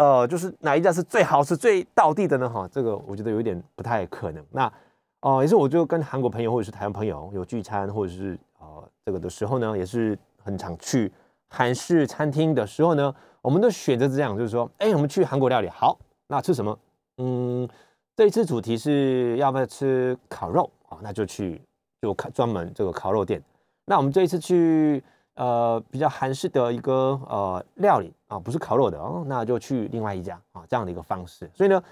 [0.00, 2.48] 呃就是哪一家是最好吃最道地的呢？
[2.48, 4.42] 哈，这个我觉得有点不太可能。
[4.50, 4.72] 那
[5.20, 11.12] 哦，也是我就跟韩国朋友或者是台湾朋友有聚餐或者是呃这个的时候呢，也是很常去
[11.48, 13.14] 韩式餐厅的时候呢。
[13.42, 16.78] 我们的选择这样，就是说，哎，我们去韩国料理，好，那吃什么？
[17.18, 17.68] 嗯，
[18.16, 20.98] 这一次主题是要不要吃烤肉啊？
[21.02, 21.60] 那就去
[22.02, 23.42] 就看专门这个烤肉店。
[23.86, 25.02] 那我们这一次去
[25.36, 31.50] 呃比较韩式的一个呃料理啊，不是烤肉的哦，那就去另外一家啊这样的一个方式。
[31.52, 31.82] 所以呢，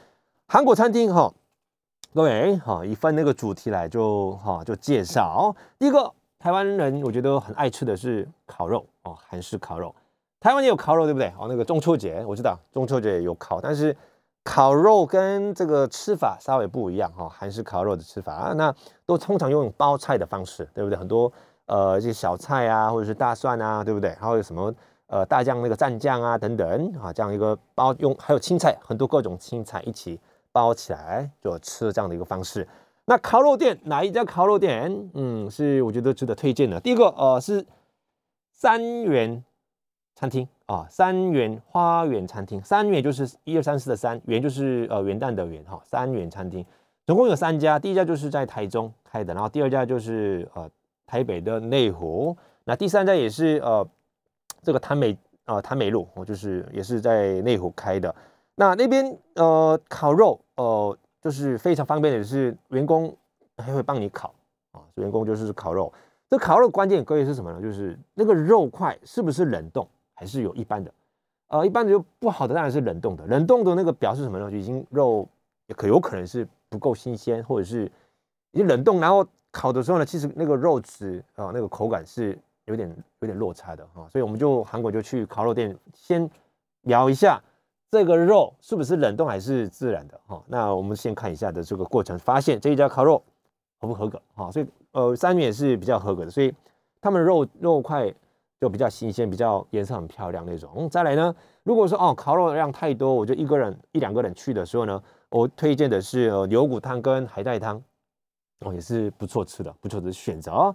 [0.46, 1.30] 韩国餐厅哈，
[2.14, 5.54] 各位哈，一份那个主题来就哈就介绍。
[5.78, 9.94] 第一个台湾人我觉得很爱吃的是烤肉哦，韩式烤肉。
[10.40, 11.28] 台湾也有烤肉对不对？
[11.38, 13.94] 哦，那个中秋节我知道中秋节也有烤，但是。
[14.44, 18.74] 烤肉跟这个吃法稍微不一样哈，韩式烤肉的吃法啊，那
[19.04, 20.98] 都通常用包菜的方式，对不对？
[20.98, 21.30] 很多
[21.66, 24.14] 呃一些小菜啊，或者是大蒜啊，对不对？
[24.14, 24.74] 还有什么
[25.08, 30.18] 呃大酱那个蘸酱啊等等啊，这样一个包用，还有青菜，很多各种青菜一起
[30.52, 32.66] 包起来就吃这样的一个方式。
[33.04, 35.10] 那烤肉店哪一家烤肉店？
[35.14, 36.80] 嗯，是我觉得值得推荐的。
[36.80, 37.66] 第一个呃是
[38.52, 39.44] 三元
[40.14, 40.48] 餐厅。
[40.68, 45.80] 啊，三元花园餐厅，三元就是一二三四的三元，就是呃元旦的元哈。
[45.82, 46.62] 三元餐厅
[47.06, 50.68] 总共有三家，第一家就是在台中开的，然后第二家就是呃
[51.06, 53.88] 台北的内湖，那第三家也是呃
[54.62, 58.14] 这个潭美啊潭美路，我就是也是在内湖开的。
[58.54, 63.16] 那那边呃烤肉呃就是非常方便的是员工
[63.56, 64.34] 还会帮你烤
[64.72, 65.92] 啊，员工就是烤肉。
[66.30, 67.62] 这烤肉关键各位是什么呢？
[67.62, 69.88] 就是那个肉块是不是冷冻？
[70.14, 70.92] 还是有一般的，
[71.46, 74.50] 呃，一般的就不好的当然是冷冻的，冷冻的那个表示什么呢？
[74.50, 75.28] 就已经肉
[75.76, 77.84] 可有可能是不够新鲜，或者是
[78.50, 82.36] 已经冷冻，然后烤的时候呢，其实那个肉质啊，那个口感是
[82.68, 82.88] 有点
[83.20, 84.06] 有点落差的哈。
[84.10, 86.30] 所以我们就韩国就去烤肉店先
[86.82, 87.42] 聊一下
[87.90, 90.40] 这个肉是不是冷冻还是自然的哈。
[90.46, 93.22] 那我们先看一下的这个过程，发现这一家烤肉
[93.80, 94.50] 合不合格哈。
[94.50, 96.54] 所以呃，三元也是比较合格的，所以
[97.00, 98.14] 他们肉肉块。
[98.60, 100.90] 就比较新鲜，比较颜色很漂亮那种。
[100.90, 107.80] 再来呢，如果说哦烤肉量太多，我就一个人一两个人去的时候呢，我推荐的是牛骨汤跟海带汤，
[108.66, 110.74] 哦也是不错吃的，不错的选择哦。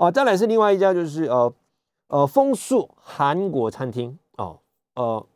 [0.00, 1.52] 哦，再来是另外一家就是呃
[2.08, 4.58] 呃枫树韩国餐厅哦，
[4.94, 5.26] 呃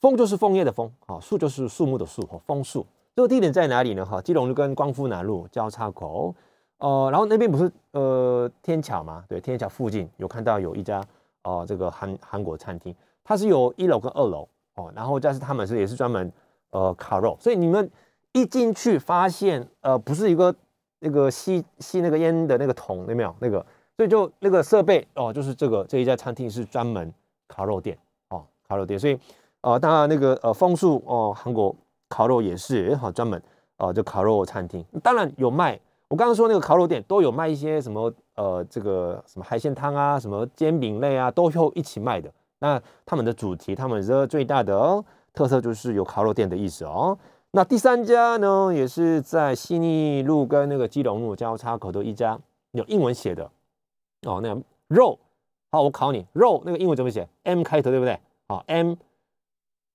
[0.00, 2.86] 枫就是枫叶的枫，哦树就是树木的树，哦枫树。
[3.16, 4.06] 这个地点在哪里呢？
[4.06, 6.32] 哈，基隆跟光复南路交叉口。
[6.78, 9.24] 哦，然后那边不是呃天桥吗？
[9.28, 11.02] 对，天桥附近有看到有一家
[11.42, 16.32] 哦，这个韩韩国餐厅，它是有一楼跟二楼哦，然后但是他们是也是专门
[16.70, 17.90] 呃烤肉，所以你们
[18.30, 20.54] 一进去发现呃不是一个
[21.00, 23.66] 那个吸吸那个烟的那个桶，有没有那个？
[24.00, 27.12] 所以就那个设备哦，就是这个这一家餐厅是专门
[27.46, 27.94] 烤肉店
[28.30, 29.18] 哦，烤肉店，所以
[29.60, 31.76] 呃当然那个呃枫树哦韩国
[32.08, 33.38] 烤肉也是好专门
[33.76, 35.78] 哦就烤肉餐厅，当然有卖。
[36.08, 42.32] 我刚刚说那个烤肉店都有卖一些什么呃，这个什么海鲜汤啊，什么煎饼类啊，都有一起卖的。
[42.60, 47.18] 那他们的主题，他们的最大的哦特色就是有烤肉店的意思哦。
[47.50, 52.38] 那第三家呢，也是在西尼路跟那个基隆路交叉口的一家，
[52.70, 53.50] 有英文写的
[54.22, 54.40] 哦。
[54.42, 54.56] 那
[54.88, 55.18] 肉，
[55.70, 58.18] 好，我考你，肉那个英文怎么写？M 开头对不对？
[58.48, 58.94] 好，M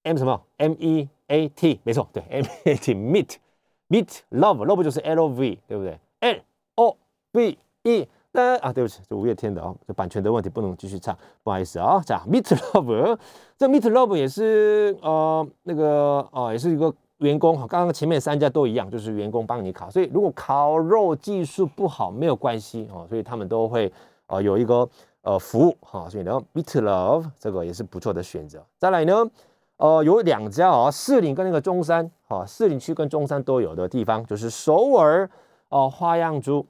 [0.03, 6.39] M 什么？M E A T，没错，对，M E A T，meat，meat love，love 就是 L O V，对不对？L
[6.75, 6.97] O
[7.33, 12.01] V E，那啊，对不起，这五月天的哦，这版权的问题不能继续唱，不好意思啊。
[12.05, 13.17] 这样，Meet Love，
[13.57, 17.65] 这 Meet Love 也是呃那个哦，也是一个员工哈。
[17.65, 23.91] 刚刚前面三家都一样，就是员工帮你烤，所以如果烤肉技术不好没有关系哦，所以他们都会
[24.27, 24.87] 呃有一个
[25.21, 26.09] 呃服务哈。
[26.09, 28.65] 所以呢，Meet Love 这个也是不错的选择。
[28.77, 29.29] 再来呢，
[29.77, 35.29] 呃有两家啊，士林跟那个中山哈，士林区跟中山都有的地方，就是首尔。
[35.69, 36.65] 哦，花样猪，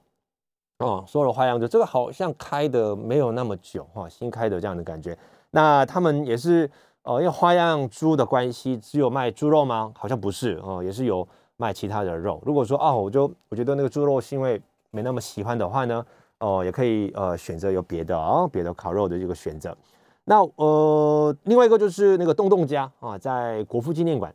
[0.78, 5.16] 哦，首尔花样猪，这个好像开的没有那么久哈，新开的这样的感觉。
[5.50, 6.68] 那他们也是，
[7.02, 9.92] 哦，因为花样猪的关系，只有卖猪肉吗？
[9.96, 12.42] 好像不是哦，也是有卖其他的肉。
[12.44, 16.04] 如果说哦，我就我觉得那个猪肉腥味没那么喜欢的话呢，
[16.38, 19.76] 哦，也可以呃选择有别的啊，别的烤肉的这个选择。
[20.24, 24.34] 那呃，另外一个就是那个东东家啊，在国父纪念馆，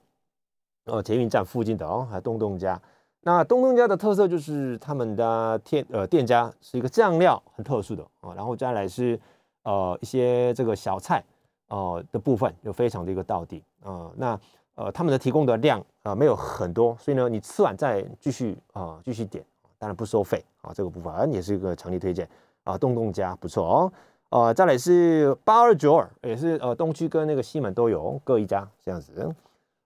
[0.86, 2.82] 呃，捷运站附近的哦，还东东家。
[3.24, 9.20] 那东东家的特色就是他们的店呃店家是一个酱料很特殊的啊，然后再来是
[9.64, 11.24] 呃一些这个小菜
[11.68, 14.40] 哦的部分就非常的一个到底啊，那
[14.74, 19.46] 呃他们的提供的量啊没有很多，所以呢你吃完再继续啊继续点，
[19.82, 22.30] 当然不收费啊这个部分也是一个强力推荐
[22.64, 23.92] 啊东东家不错哦，
[24.30, 29.12] 呃再来是八二九二也是呃东区跟那个西门都有各一家这样子。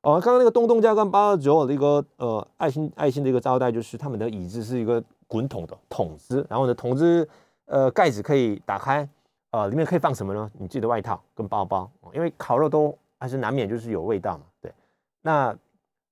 [0.02, 7.28] 哦，刚刚那个东东家跟八二九的一个呃爱心爱心的一个招待，就是他们的椅子是一个滚筒的筒子，然后呢筒子
[7.68, 9.08] 呃盖子可以打开，
[9.52, 10.52] 呃里面可以放什么呢？
[10.60, 14.72] 你自己的外套跟包包，因为烤肉都还是难免就是有味道嘛，对。
[15.22, 15.58] 那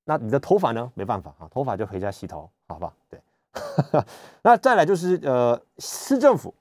[0.06, 0.92] 那你的头发呢？
[0.96, 2.94] 没办法啊，头发就回家洗头，好不好？
[3.12, 3.20] 对。
[4.44, 6.54] 那再来就是呃市政府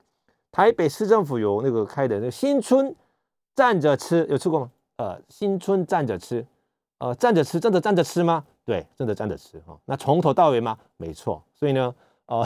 [0.51, 2.95] 台北市政府有那个开的那个新春
[3.55, 4.71] 站着吃，有吃过吗？
[4.97, 6.45] 呃，新春站着吃，
[6.99, 8.45] 呃，站着吃，真的站着吃吗？
[8.63, 9.77] 对，真的站着吃哈。
[9.85, 10.77] 那从头到尾吗？
[10.97, 11.43] 没错。
[11.55, 11.93] 所以呢，
[12.27, 12.45] 呃，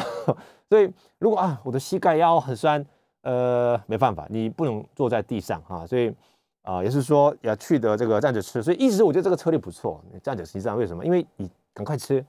[0.70, 2.84] 所以如果啊，我的膝盖腰很酸，
[3.24, 5.86] 呃，没办法，你不能坐在地上哈。
[5.86, 6.14] 所以
[6.62, 8.64] 啊，也是说要去的这个站着吃。
[8.64, 11.06] 所以一直我觉得这个策略不错，你站着实际上为什么？
[11.06, 12.26] 因为你赶快吃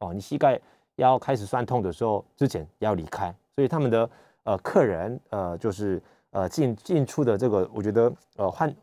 [0.00, 0.58] 哦，你膝盖
[1.02, 3.34] 要开始酸痛的时候之前要离开。
[3.54, 4.08] 所以他们的
[4.44, 8.74] 呃客人呃就是呃进进出的这个，我觉得呃换。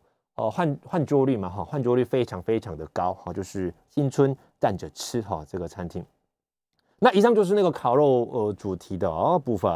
[0.41, 6.01] 哦，换换桌率嘛，哈，换桌率非常非常的高，哈，就是新春站着吃，哈，这个餐厅。
[6.99, 9.69] 那以上就是那个烤肉呃主题的哦部分，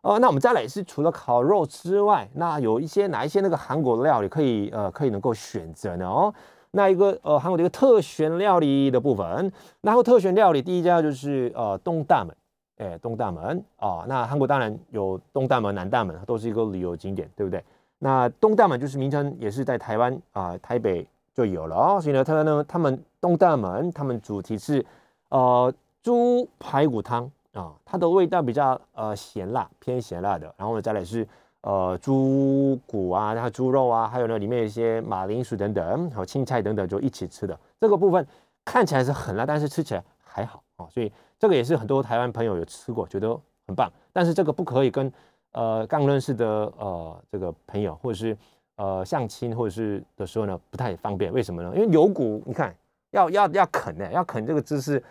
[0.00, 6.04] 呃，那我们再来是除了烤肉之外，那有一些哪一些那个韩国料理可以呃可以能够选择呢？
[6.04, 6.34] 哦，
[6.72, 12.36] 那一个呃韩国的一个特选料理的部分，然后特选料理第一家就是呃东大门，
[12.78, 17.62] 哎，东大门啊，那韩国当然有东大门、南大门，都是一个旅游景点，对不对？
[17.98, 22.00] 那东大门就是名称，也是在台湾啊，台北就有了哦。
[22.00, 24.84] 所以呢，他呢，他们东大门，他们主题是
[25.28, 30.54] 呃猪排骨汤啊，它的味道比较呃咸辣，偏咸辣的。
[30.56, 31.26] 然后呢，再来是
[31.62, 37.58] 呃猪骨啊，然后猪肉啊，还有呢里面有一些马铃薯等等，还有青菜等等，就一起吃的。
[37.80, 38.26] 这个部分
[38.64, 40.86] 看起来是很辣，但是吃起来还好啊。
[40.90, 43.28] 所以这个也是很多台湾朋友有吃过，觉得
[43.66, 43.90] 很棒。
[44.12, 45.12] 但是这个不可以跟。
[45.52, 46.46] 呃，刚认识的
[46.78, 48.38] 呃这个朋友，或者是
[48.76, 51.32] 呃相亲，或者是的时候呢，不太方便。
[51.32, 51.72] 为什么呢？
[51.74, 52.72] 因为有骨，你看
[53.10, 55.02] 要要要啃呢，要啃这个姿势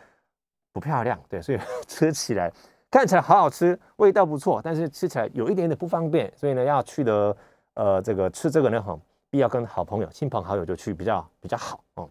[0.72, 1.60] 不漂亮，对，所以
[1.90, 2.50] 吃起来
[2.92, 6.32] 看起来好好吃，味道不错，但是吃起来有一点点不方便。
[6.36, 7.36] 所以呢，要去的
[7.76, 8.98] 呃这个吃这个呢，哈，
[9.30, 12.10] 必要跟好朋友、亲朋好友就去比较比较好哦。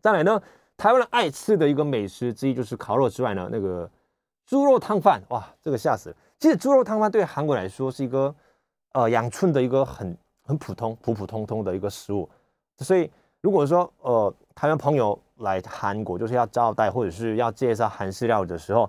[0.00, 0.40] 再来呢，
[0.76, 3.90] 台湾人爱吃的一个美食之一就是烤肉之外呢，那个
[4.46, 6.16] 猪肉汤饭，哇，这个吓死了。
[6.38, 8.34] 其实猪肉汤饭对韩国来说是一个
[8.92, 12.28] 呃养春的一个很很普通普普通通的一个食物，
[12.78, 18.88] 所以如果说呃台湾朋友来韩国就是要招待或者是要介绍韩式料理的时候，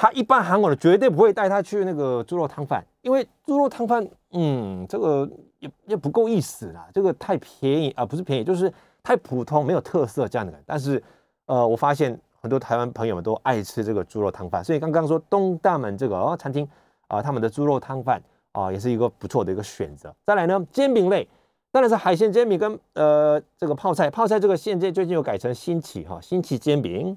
[0.00, 11.02] 他一般韩国人绝对不会带他去那个猪肉汤饭，因为猪肉汤饭嗯这个也也不够意思啦，这个太便宜啊不是便宜就是太普通没有特色这样的，但是
[11.46, 12.18] 呃我发现。
[12.42, 16.66] 很多台湾朋友们都爱吃这个猪肉汤饭，所以刚刚说东大门这个哦餐厅
[17.06, 18.18] 啊，他们的猪肉汤饭
[18.52, 20.10] 啊，也是一个不错的一个选择。
[20.24, 21.28] 再来呢，煎饼类
[21.70, 27.14] 当然是海鲜煎饼跟呃这个泡菜，泡菜这个现在最近有改成新奇哈，新奇煎饼。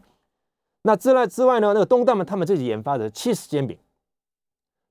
[0.84, 3.78] 那之外之外呢，那个东大门他们自己研发的 cheese 煎饼，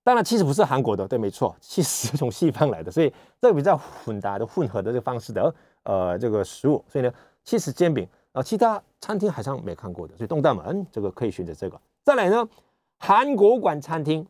[0.03, 7.13] 当然 cheese 不是韩国的，对，没错，cheese 是从西方来的，所以这个比较混搭的混合的这个方式的呃这个食物，所以呢
[7.45, 8.09] cheese 煎饼。
[8.33, 11.79] 啊，其他餐厅好像没看过的，所以东大门这个可以选择这个。
[12.03, 12.49] 再来呢，
[12.99, 14.27] 韩国馆餐厅，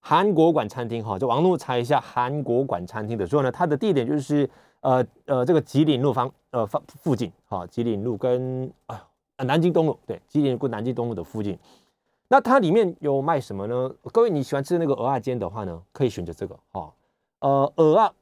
[0.00, 9.00] 韩国馆餐厅哈，就网络查一下韩国馆餐厅的时候呢，它的地点就是呃呃这个吉林路方呃方附近哈，吉林路跟啊
[9.42, 11.58] 南京东路对，吉林路南京东路的附近。
[12.28, 13.90] 那它里面有卖什么呢？
[14.12, 16.92] 各位你喜欢吃那个鹅啊煎的话呢，可以选择这个哈，
[17.40, 18.12] 呃鹅啊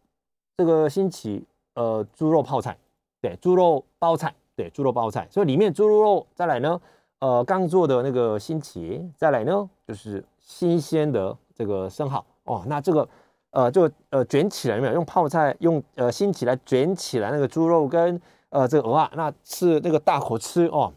[0.56, 2.76] 这个新奇呃猪肉泡菜，
[3.20, 4.34] 对，猪肉包菜。
[4.56, 6.78] 对，猪肉包菜，所以里面猪肉肉再来呢，
[7.20, 12.62] 呃，刚做的那个新奇，再来呢就是新鲜的这个生蚝哦。
[12.66, 13.08] 那这个
[13.52, 14.92] 呃，就呃卷起来有没有？
[14.92, 20.92] 用泡菜用呃新奇来卷起来那个猪肉跟呃这个鹅啊，那吃那个大口吃哦，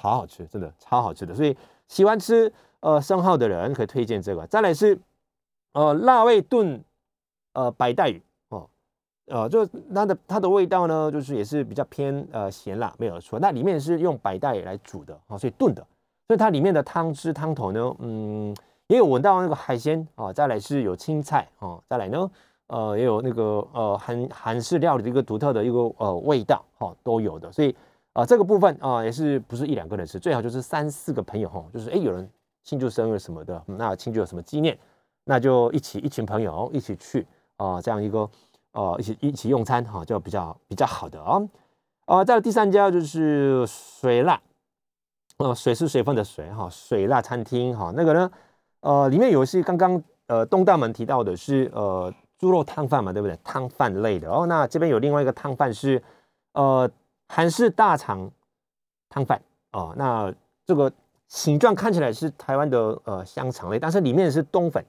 [0.00, 1.34] 好好吃，真的超好吃的。
[1.34, 1.54] 所以
[1.88, 4.46] 喜欢吃呃生蚝的人可以推荐这个。
[4.46, 4.98] 再来是
[5.72, 6.82] 呃辣味炖
[7.52, 8.66] 呃白带鱼哦。
[9.26, 13.38] 呃，就它的它的味道呢，就是也是比较偏呃咸辣，没有错。
[13.38, 15.86] 那里面是用白带来煮的啊，所以炖的，
[16.26, 18.56] 所以它里面的汤汁汤头呢，嗯，
[18.88, 22.30] 也有闻到那个海鲜啊，再来是有青菜啊，再来呢，
[22.68, 27.52] 呃，也有那个呃韩韩式料理的一个独特的一个呃味道哈，都有的。
[27.52, 27.72] 所以
[28.12, 32.28] 啊，这个部分啊，也是不是一两个人吃，最好就是三四个朋友哈，就是哎有人
[32.64, 34.78] 庆祝生日什么的，那庆祝有什么纪念，
[35.24, 38.28] 那就一起一群朋友一起去啊，这样一个。
[38.72, 41.42] 哦，一起一起用餐哈，就比较比较好的啊。
[42.04, 44.40] 啊，再有第三家就是水辣，
[45.38, 48.30] 呃，水是水分的水哈，水辣餐厅哈，那个呢，
[48.78, 53.36] 呃，里面有是刚刚呃东大门提到的是呃猪肉汤饭嘛，对不对？
[53.42, 54.46] 汤饭类的哦。
[54.46, 56.00] 那这边有另外一个汤饭是
[56.52, 56.88] 呃
[57.32, 58.30] 韩式大肠
[59.08, 59.40] 汤饭
[59.72, 59.94] 哦。
[59.96, 60.34] 那
[60.66, 60.92] 这个
[61.28, 64.84] 形状看起来是台湾的呃香肠类，但是里面是冬粉，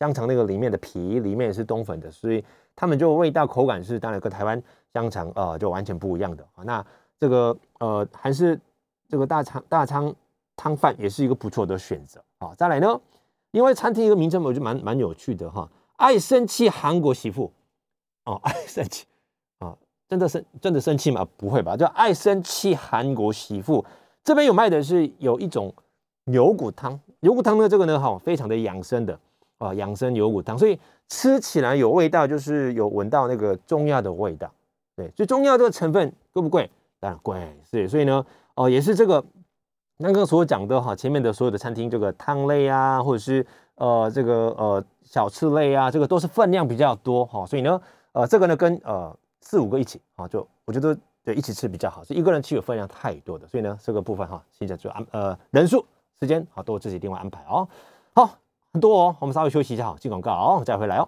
[0.00, 2.44] 香肠那个里面的皮里面是冬粉的，所以。
[2.80, 4.62] 他们就味道口感是当然跟台湾
[4.94, 6.62] 香肠呃就完全不一样的啊。
[6.62, 6.86] 那
[7.18, 8.56] 这个呃还是
[9.08, 10.14] 这个大肠大肠
[10.54, 12.54] 汤饭也是一个不错的选择啊。
[12.56, 13.00] 再来呢，
[13.50, 17.52] 因为餐厅一个名称我觉得蛮蛮有趣的哈，爱生气韩国媳妇
[18.26, 19.04] 哦， 爱生气，
[20.08, 21.26] 真的生真的生气吗？
[21.36, 23.84] 不会吧，就爱生气韩国媳妇。
[24.24, 25.72] 这边有卖的是有一种
[26.24, 29.18] 牛骨汤，牛骨汤呢，这个呢哈，非常的养生的
[29.58, 30.78] 啊，养生牛骨汤，所以
[31.08, 34.50] 吃起来有味道，就是有闻到那个中药的味道。
[34.96, 36.70] 对，所以中药这个成分贵不贵？
[37.00, 37.38] 当然贵，
[37.70, 39.24] 是，所以呢，哦，也是这个
[39.98, 43.46] 刚刚所讲的哈，前面的所有的餐厅，这个汤类啊，或者是
[43.76, 47.80] 呃这个呃小吃类啊，这个都是分量比较多哈，所以呢，
[48.12, 49.16] 呃，这个呢跟呃
[49.48, 50.94] 四五个一起啊，就我觉得。
[51.24, 52.02] 对，一起吃比较好。
[52.02, 55.84] 是一个人吃有分量太多的，所以呢，这个部分哈，现在就安呃人数、
[56.18, 57.68] 时间好都我自己另外安排哦。
[58.14, 58.38] 好，
[58.72, 61.06] 很多哦，我们稍微休息一下哈，进广告哦，再回来哦。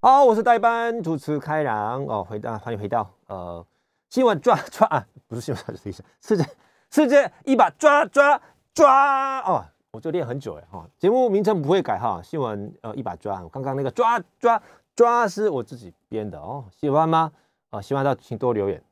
[0.00, 3.64] 好，我是代班主持开朗哦，回到欢迎回到呃
[4.08, 6.44] 新闻抓抓啊，不是新闻抓是世界
[6.90, 8.42] 世界一把抓抓
[8.74, 14.60] 抓哦，我就练很久哎哈，节目名称不会改哈，新闻呃一把抓，刚刚那个抓抓
[14.96, 17.30] 抓是我自己编的哦，喜欢吗？
[17.70, 18.82] 啊，喜欢的请多留言。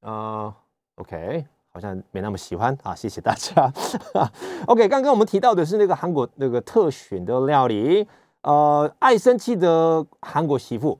[0.00, 0.54] 啊
[0.94, 3.72] ，OK，好像没那么喜欢啊，谢谢大家。
[4.66, 8.06] OK，刚刚我们提到的是那个韩国那个特选的料理，
[8.42, 10.98] 呃，爱生气的韩国媳妇，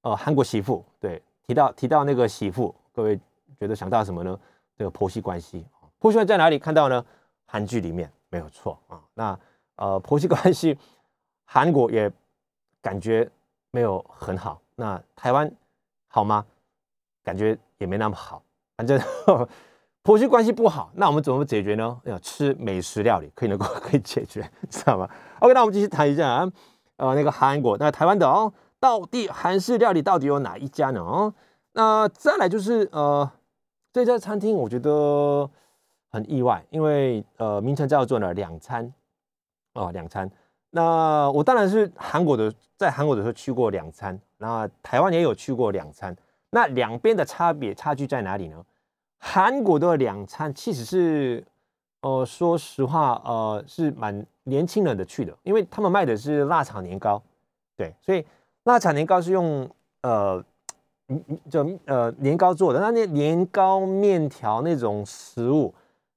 [0.00, 3.20] 呃，韩国媳妇，对，提到提到那个媳妇，各位
[3.58, 4.38] 觉得想到什么呢？
[4.78, 5.66] 这个婆媳关系，
[5.98, 7.04] 婆媳关系在哪里看到呢？
[7.44, 8.98] 韩剧里面没有错啊。
[9.12, 9.38] 那
[9.76, 10.78] 呃，婆媳关系，
[11.44, 12.10] 韩国也
[12.80, 13.30] 感觉
[13.70, 15.52] 没有很好，那台湾
[16.08, 16.46] 好吗？
[17.22, 18.42] 感觉也没那么好，
[18.76, 19.00] 反正
[20.02, 22.00] 婆媳关系不好，那我们怎么解决呢？
[22.04, 25.08] 要吃美食料理可以能够 可以解决，知道吗
[25.40, 26.52] ？OK，那我们继续谈一下啊，
[26.96, 31.00] 呃，那个韩国，那台湾的哦，到底韩式料理到底有哪一家呢？
[31.00, 31.32] 哦，
[31.74, 33.30] 那再来就是呃，
[33.92, 35.48] 这家餐厅我觉得
[36.10, 38.92] 很意外，因为呃，名称叫做呢两餐
[39.74, 40.28] 哦，两餐。
[40.70, 46.16] 那我当然是韩国的，在韩国的时候去过两餐，那台湾也有去过两餐。
[46.54, 48.62] 那两边的差别差距在哪里呢？
[49.18, 51.42] 韩国的两餐其实是，
[52.02, 57.22] 呃，说实话，呃，是蛮年轻人的去的，因为他们卖的是辣炒年糕，
[57.74, 58.22] 对，所以
[58.64, 59.66] 辣炒年糕是用
[60.02, 60.44] 呃，
[61.48, 62.80] 就呃年糕做的。
[62.80, 65.72] 那那年糕面条那种食物，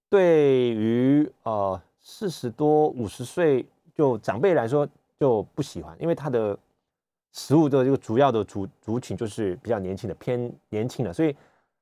[0.10, 4.86] 对于呃四十多五十岁就长辈来说
[5.18, 6.60] 就不喜欢，因为它的。
[7.36, 11.36] 食物的这个主要的族族群就是比较年轻的，偏年轻的，所以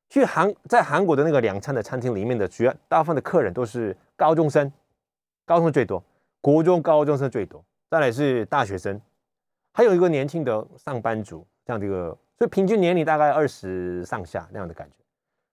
[0.10, 4.72] 去韩在韩国的那个两餐的餐厅里面的主要大部分的客人都是高中生，
[5.46, 6.04] 高中最多，
[6.42, 9.00] 国中高中生最多，再来是大学生，
[9.74, 14.96] 还有一个年轻的上班族，这样的一个，所以平均年龄大概二十上下那样的感觉。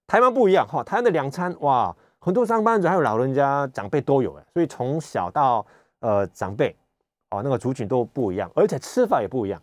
[0.07, 5.67] 台湾不一样哈，台湾的两餐哇，很多上班族还有老人家长辈都有哎，所以从小到
[5.99, 6.75] 呃长辈
[7.29, 9.61] 哦那个族群都不一样，而且吃法也不一样。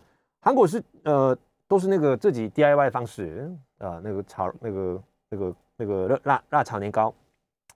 [0.47, 1.37] 韩国是呃
[1.67, 7.13] 都是那个自己 DIY 方式啊，那个炒那个那个那个辣辣炒年糕，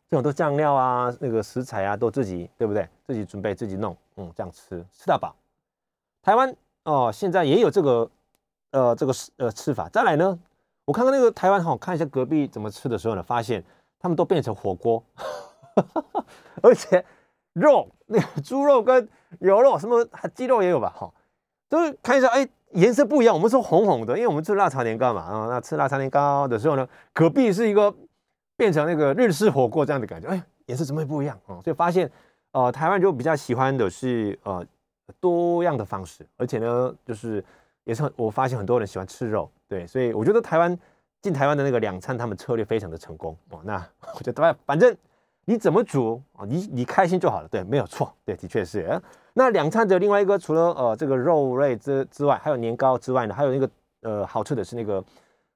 [0.07, 2.87] 这种都酱料啊，那个食材啊都自己对不对？
[3.05, 5.35] 自己准备自己弄，嗯，这样吃吃到饱。
[6.21, 6.55] 台湾
[6.85, 8.09] 哦，现在也有这个
[8.71, 9.89] 呃这个呃吃法。
[9.89, 10.39] 再来呢，
[10.85, 13.61] 我看看那个台湾哈，看一下隔壁怎么吃的时候呢，发现
[13.99, 15.03] 他们都变成火锅，
[16.63, 17.03] 而且
[17.51, 19.09] 肉那个猪肉跟
[19.39, 20.89] 牛肉什么鸡肉也有吧？
[20.95, 21.11] 哈，
[21.67, 22.47] 都是看一下哎。
[22.73, 27.93] 颜色不一样，我们说红红的，因为我们吃辣炒年糕嘛，啊，那吃辣炒年糕的时候呢，隔壁是一个
[28.55, 31.59] 变成那个日式火锅这样的感觉，哎，颜色怎么会不一样啊？
[31.63, 32.09] 所以发现，
[32.51, 34.65] 呃，台湾就比较喜欢的是呃
[35.19, 37.43] 多样的方式，而且呢，就是
[37.83, 40.77] 也是我发现很多人喜欢吃肉，对，所以我觉得台湾
[41.21, 43.59] 进台湾的那个两餐，他们策略非常的成功哦。
[43.63, 44.95] 那我觉得反正。
[45.43, 46.45] 你怎么煮啊？
[46.47, 49.01] 你你开心就好了，对，没有错，对，的确是。
[49.33, 53.69] 那两餐的另外一个，除了呃这个肉类之之外，还有年糕之外呢，还有那个
[54.01, 55.03] 呃好吃的是那个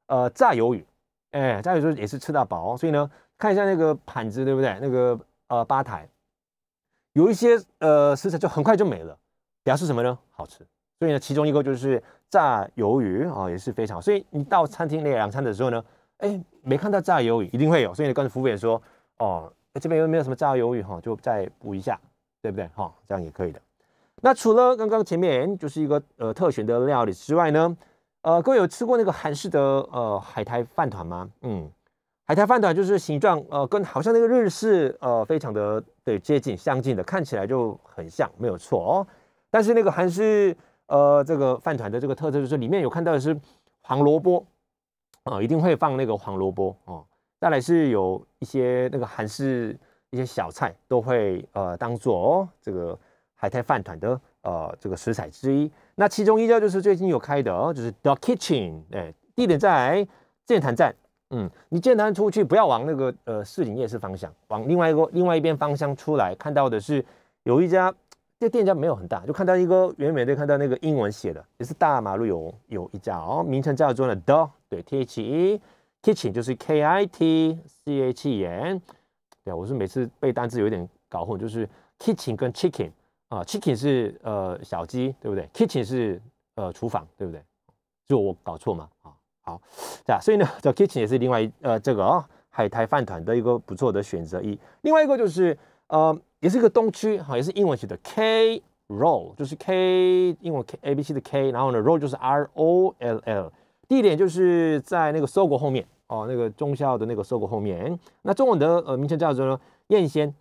[0.07, 0.86] 呃炸鱿鱼，
[1.32, 2.78] 哎，炸鱿鱼也是吃到饱。
[2.78, 4.78] 所以呢，看一下那个盘子，对不对？
[4.82, 6.07] 那个呃吧台
[7.13, 9.17] 有一些呃食材就很快就没了，
[9.63, 10.17] 表示什么呢？
[10.32, 10.65] 好吃。
[10.99, 14.01] 所以呢，其中一个就是炸鱿鱼啊，也是非常。
[14.01, 15.84] 所以你到餐厅那两餐的时候呢，
[16.19, 17.93] 哎，没看到炸鱿鱼，一定会有。
[17.93, 18.82] 所以你跟服务员说，
[19.17, 19.51] 哦。
[19.82, 21.01] 这边有没有什么炸鱿鱼哈？
[21.01, 21.99] 就再补一下，
[22.46, 22.93] 对不对哈？
[23.08, 23.60] 这样也可以的。
[24.22, 27.76] 那除了刚刚前面就是一个呃特选的料理之外呢，
[28.22, 31.28] 呃，各位有吃过那个韩式的呃海苔饭团吗？
[31.41, 31.68] 嗯，
[32.28, 39.08] 海苔饭团就是形状呃跟好像那个日式呃非常的对接近相近的，看起来就很像，没有错哦。
[39.50, 43.36] 但是那个韩式呃这个饭团的这个特色就是里面有看到的是
[43.82, 44.46] 黄萝卜
[45.24, 47.04] 啊，一定会放那个黄萝卜哦。
[47.39, 49.78] 再来是有一些那个韩式
[50.16, 52.97] 一些小菜都会呃当做哦这个
[53.36, 55.70] 海苔饭团的呃这个食材之一。
[55.95, 60.07] 那其中一家就是最近有开的，哦，就是 The Kitchen，哎，地点在
[60.45, 60.95] 建潭站。
[61.32, 67.03] 嗯，你建潭出去不要往那个呃市井夜市方向，往另外一个另外一边方向出来，看到的是
[67.43, 67.93] 有一家，
[68.39, 75.61] 这店家没有很大，就看到一个远远的看到那个英文写的，也是大马路有有一家哦，名称叫做呢 The，对，T H E
[76.03, 78.82] Kitchen 就是 K I T C H E N，
[79.46, 81.70] 对啊，我是每次背单词有点搞混，就是
[82.00, 82.89] Kitchen 跟 Chicken
[83.30, 86.20] 啊，Chicken 是呃小鸡，对不对？Kitchen 是
[86.56, 87.39] 呃厨房，对不对？
[88.08, 89.14] 就我搞错嘛啊？
[89.43, 89.62] 好，
[90.04, 94.58] 这样，所以呢，这 kitchen 也是另外呃这个啊海苔饭团的一个不错的选择一。
[94.82, 95.56] 另外一个就是
[95.89, 103.18] 呃，也是一个东区，哈，也是英文写的 K roll，就是 K 英文 K A B C 的 K，然后呢 roll 就是 R O L
[103.26, 103.54] L。
[103.88, 107.97] 地点就是在那个搜狗后面哦，那个中校的那个搜狗后面。
[108.22, 110.34] 那中文的呃名称叫做呢燕仙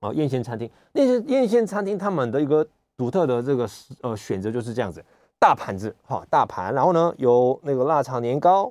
[0.00, 0.70] 哦，燕仙餐厅。
[0.92, 2.66] 那些燕仙餐厅他们的一个
[2.96, 3.68] 独特的这个
[4.02, 5.04] 呃选择就是这样子。
[5.38, 8.70] 大盘子哈，大盘，然后呢有那个腊肠年糕，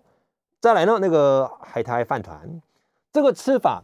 [0.60, 2.62] 再来呢那个海苔饭团，
[3.12, 3.84] 这个吃法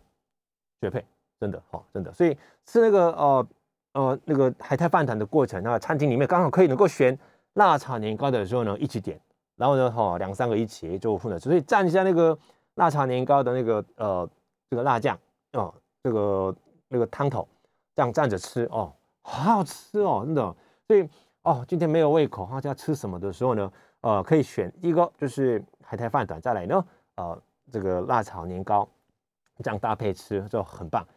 [0.79, 1.03] 绝配，
[1.39, 2.13] 真的哈，真的。
[2.13, 3.47] 所以吃那个呃
[3.93, 7.17] 呃那个海苔饭团的过程，那餐厅里面刚好可以能够选
[7.53, 9.19] 腊肠年糕的时候呢，一起点，
[9.55, 12.37] 然后呢哈两三个一起就混着吃，所以蘸一下那个
[12.75, 14.29] 腊肠年糕的那个呃
[14.69, 15.17] 这个辣酱
[15.53, 16.55] 哦，这个
[16.87, 17.47] 那个汤头
[17.95, 20.55] 这样蘸着吃哦，好好吃哦，真的，
[20.87, 21.09] 所以。
[21.45, 23.71] 哦，今天没有胃口，大家吃什么的时候呢？
[24.01, 26.83] 呃，可以选一个就是海苔饭团，再来呢，
[27.17, 27.39] 呃，
[27.71, 28.89] 这个辣炒年糕，
[29.63, 31.07] 这样搭配吃就很棒。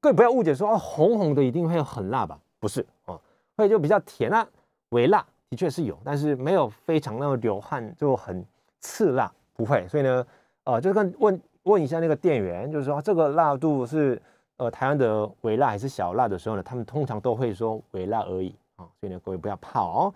[0.00, 2.38] 各位不要误解说哦，红红的一定会很辣吧？
[2.60, 3.20] 不是哦，
[3.56, 4.46] 会就比较甜啊，
[4.90, 8.44] 微辣的确是有，但是没有非常那么流汗就很
[8.80, 9.86] 刺辣，不会。
[9.86, 10.26] 所以呢，
[10.64, 14.20] 呃，就是跟问问一下那个店员，就是说这个辣度是
[14.56, 18.52] 呃台湾的微辣还是小辣的时候呢，他们通常都会说微辣而已。
[18.74, 20.12] 啊，所以呢，各位不要怕哦。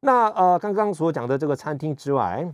[0.00, 2.44] 那呃，刚刚所讲的这个餐厅之外，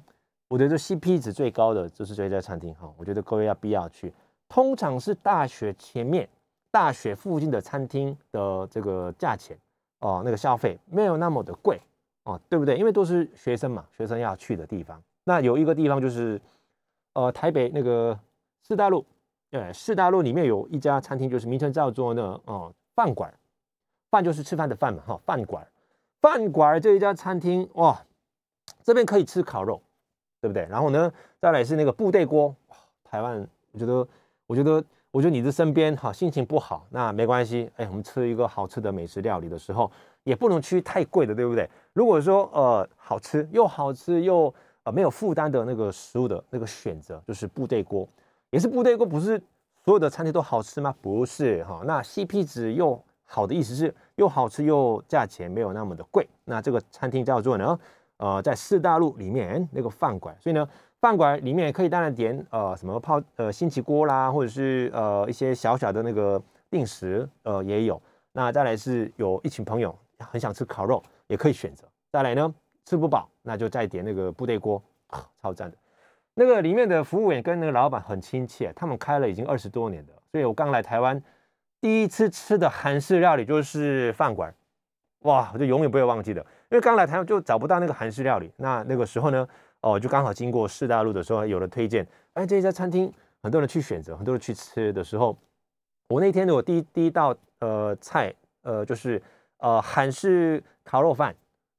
[0.49, 2.93] 我觉得 CP 值最高的就是这家餐厅哈。
[2.99, 4.13] 我觉得各位要必要去。
[4.47, 6.29] 通常是大学前面、
[6.71, 9.57] 大学附近的餐厅的这个价钱
[10.01, 11.81] 哦，那个消费没有那么的贵
[12.27, 12.77] 哦，对不对？
[12.77, 15.03] 因为都是学生嘛，学生要去的地方。
[15.25, 16.41] 那有一个地方就是
[17.15, 18.17] 呃，台北那个
[18.63, 19.05] 四大路，
[19.51, 23.33] 对，四大路里面有一家餐厅，就是名称叫做呢哦饭馆。
[24.09, 25.67] 饭就是吃饭的饭嘛，哈，饭馆，
[26.23, 28.01] 饭馆这一家餐厅哇，
[28.85, 29.83] 这边可以吃烤肉，
[30.41, 30.65] 对不对？
[30.71, 32.55] 然后呢，再来是那个部队锅，
[33.03, 34.09] 台湾，我觉得，
[34.47, 39.91] 我觉得，我觉得你的身边哈心情不好，那没关系，哎，我们吃一个好吃的美食料理的时候，
[40.27, 41.67] 也不能去太贵的，对不对？
[41.95, 44.53] 如果说呃好吃又好吃又
[44.83, 48.07] 呃没有负担的那个食物的那个选择，就是部队锅，
[48.51, 49.41] 也是部队锅，不是
[49.85, 50.93] 所有的餐厅都好吃吗？
[51.01, 53.01] 不是哈，那 CP 值又。
[53.29, 56.25] 好的意思是又好吃又价钱没有那么的贵。
[56.45, 57.77] 那这个餐厅叫做呢，
[58.19, 60.65] 呃，在四大路里面那个饭馆，所以呢，
[61.01, 68.01] 饭馆里面可以当然点呃什么泡呃新奇锅啦，或者是呃一些小小的那个定时呃也有。
[68.31, 71.87] 那再来是有一群朋友很想吃烤肉，也可以选择。
[72.13, 72.55] 再来呢，
[72.85, 74.83] 吃不饱那就再点那个部队锅，
[75.41, 75.77] 超赞的。
[76.35, 81.23] 那个里面的服务员跟那个老板很亲切，他们开了已经二十多年的，所以我刚来台湾。
[81.81, 84.53] 第一次吃的韩式料理就是饭馆，
[85.21, 86.41] 哇，我就永远不会忘记的。
[86.71, 89.47] 因为刚来台湾就找不到那个韩式料理，那那个时候呢，
[89.83, 93.13] 哦，就刚好经过四大路的时候有了推荐，哎，这家餐厅
[93.43, 95.37] 很多人去选择，很多人去吃的时候，
[96.09, 99.23] 我那天的我第一第一道呃菜呃就是
[99.59, 101.35] 呃韩式烤肉饭，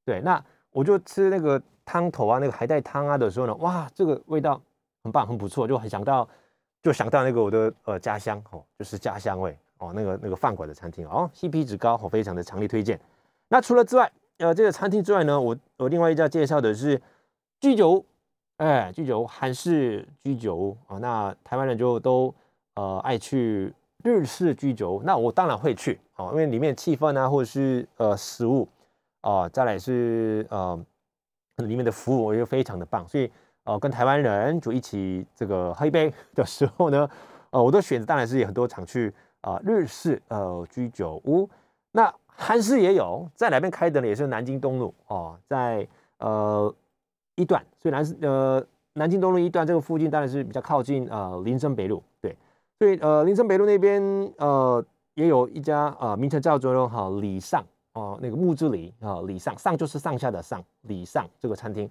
[0.06, 4.62] 对，那我就吃那个汤头啊，那个海带汤啊的时候呢，哇，这个味道
[5.04, 6.28] 很棒，很不错，就很想到
[6.82, 9.58] 就想到那个我的呃家乡哦，就是家乡味。
[9.80, 13.00] 哦，那个那个饭馆的餐厅哦，CP 值高，我非常的强烈推荐。
[13.48, 17.00] 那除了之外，呃，这个餐厅之外呢，我我另外一家介绍的是
[17.60, 18.06] 居酒屋，
[18.58, 20.98] 哎，居酒屋韩式居酒屋啊。
[20.98, 22.34] 那台湾人就都
[22.74, 23.72] 呃爱去
[24.08, 28.68] 日式居酒屋，那我当然会去哦，因为里面气氛啊，或者是呃食物
[29.22, 30.80] 啊，再来是呃
[31.58, 33.06] 里面的服务，我觉得非常的棒。
[33.08, 33.30] 所以
[33.66, 37.10] 呃，跟台湾人就一起这个喝一杯的时候呢，
[37.50, 39.14] 呃，我的选择当然是也很多常去。
[39.42, 41.48] 啊，日式呃居酒屋，
[41.92, 44.08] 那韩式也有，在哪边开的呢？
[44.08, 45.88] 也是南京东路哦，在
[46.18, 46.74] 呃
[47.36, 52.04] 一段，所以南呃南京东路一段这个附近当然是比较靠近呃林森北路，
[52.80, 54.02] 所以呃林森北路那边
[54.38, 54.84] 呃
[55.16, 57.64] 也有一家呃名称叫做哈礼上
[57.94, 61.90] 哦，那个木之礼啊礼上上就是上下的上礼上这个餐厅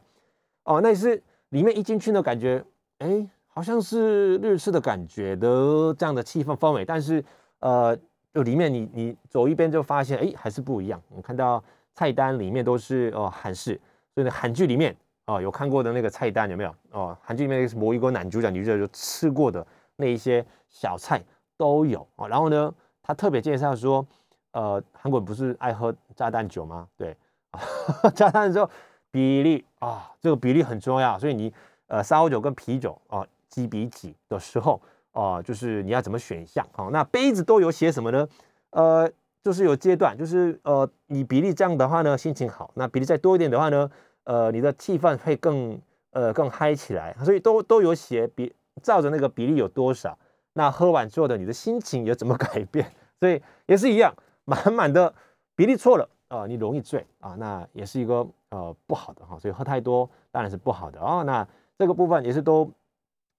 [0.64, 2.64] 哦，那也是里面一进去呢，感觉
[2.98, 7.24] 哎好像是日式的感觉的这样的气氛氛围，但是。
[7.60, 7.96] 呃，
[8.34, 11.02] 就里面你你走一边就发现，哎，还是不一样。
[11.08, 11.60] 我看到
[11.94, 13.80] 菜单里面都是哦韩式，
[14.14, 16.74] 所以呢韩剧里面哦有看过的那个菜单有没有？
[16.90, 19.66] 哦，韩剧里面那个某一个男主角、女主角就吃过的
[19.96, 21.22] 那一些小菜
[21.56, 22.28] 都有啊。
[22.28, 22.72] 然后呢，
[23.02, 24.06] 他特别介绍说，
[24.52, 26.88] 呃，韩国人不是爱喝炸弹酒吗？
[26.96, 27.16] 对，
[28.14, 28.70] 炸弹之后
[29.10, 31.52] 比例啊，这个比例很重要，所以你
[31.88, 34.80] 呃烧酒跟啤酒啊几比几的时候。
[35.12, 36.62] 哦，就是你要怎么选项？
[36.72, 38.28] 好，那杯子都有写什么呢？
[38.68, 39.10] 呃，
[39.42, 43.90] 就是有阶段，就是呃，你比例这样的话呢，心情好；那比例再多一点的话呢，
[44.24, 45.80] 呃，你的气氛会更
[46.10, 47.16] 呃更嗨起来。
[47.24, 50.18] 所以都都有写比照着那个比例有多少，
[50.54, 52.90] 那喝完之后的你的心情有怎么改变？
[53.20, 54.14] 所以也是一样，
[54.44, 55.12] 满满的
[55.54, 59.38] 比例错了啊，你容易醉啊，那也是一个呃不好的哈。
[59.38, 61.22] 所以喝太多当然是不好的哦。
[61.24, 61.46] 那
[61.78, 62.70] 这个部分也是都。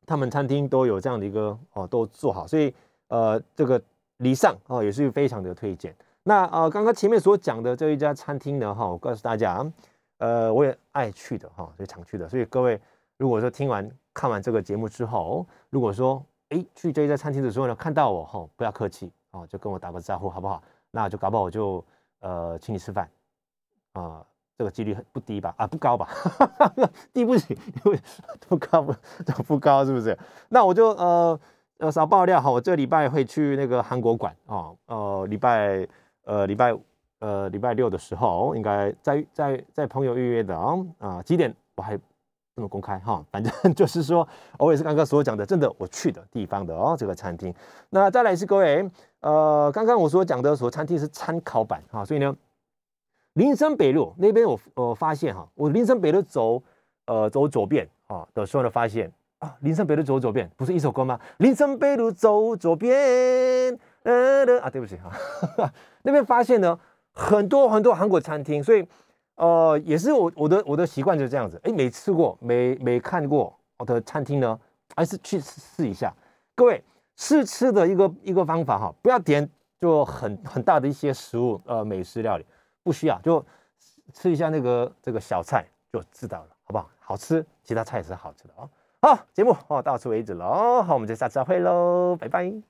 [0.10, 2.74] 他们餐厅都有这样的一个哦，都做好，所以
[3.10, 3.82] 呃，这个
[4.20, 5.94] 礼尚哦也是非常的推荐。
[6.24, 9.70] 那呃，刚刚前面所讲的这一家餐厅呢，哈，我告诉大家，
[10.20, 12.30] 呃，我也爱去的哈，所以常去的。
[12.30, 12.80] 所以各位
[13.18, 20.60] 如果说听完看完这个节目之后，如果说哎去这一家餐厅的时候呢，看到我哈，不要客气哦，就跟我打个招呼好不好？
[20.90, 21.86] 那就搞不好我就
[22.22, 23.08] 呃请你吃饭
[23.94, 24.26] 啊。
[24.58, 25.54] 这个几率很不低吧？
[25.56, 26.10] 啊，不高吧？
[27.14, 27.56] 低不起，
[27.86, 28.00] 因为
[28.50, 28.92] 不高不
[29.44, 30.18] 不高，是不是？
[30.50, 31.40] 那我就呃
[31.78, 35.88] 呃少爆料哈，我这礼拜会去那个韩国馆啊，呃礼拜
[36.24, 36.76] 呃礼拜
[37.20, 42.00] 呃礼拜六的时候，应该在在在朋友预约的啊啊几点我还
[42.58, 44.28] 不能公开哈，反正 就是说
[44.58, 47.54] 我也是刚刚所讲的，真的我去的地方的哦，这个餐厅。
[47.92, 48.90] 那再来是各位
[49.20, 52.36] 呃，刚刚我所讲的所餐厅是参考版哈，所以呢。
[53.34, 56.60] 林森北路那边，我呃发现哈，我林森北路走，
[57.06, 61.20] 呃走左边啊的时候呢，发现啊，林森北路走左边不是一首歌吗？
[61.38, 65.12] 林森北路走左边，呃啊，对不起哈，
[66.02, 66.80] 那边发现呢
[67.14, 68.84] 很多很多韩国餐厅，所以
[69.38, 74.60] 呃也是我我的我的习惯就是这样子，哎，没吃过没没看过我的餐厅呢，
[74.96, 76.14] 还是去试一下。
[76.54, 76.84] 各位
[77.16, 82.46] 试吃的一个一个方法哈，不要点就很很大的一些食物，呃美食料理。
[82.84, 83.46] 不需要，就
[84.14, 86.90] 吃一下那个这个小菜就知道了，好不好？
[87.00, 88.70] 好吃，其他菜也是好吃的哦。
[89.02, 92.68] 好，节目哦到此为止了哦，好，我们就下次再会喽，拜拜。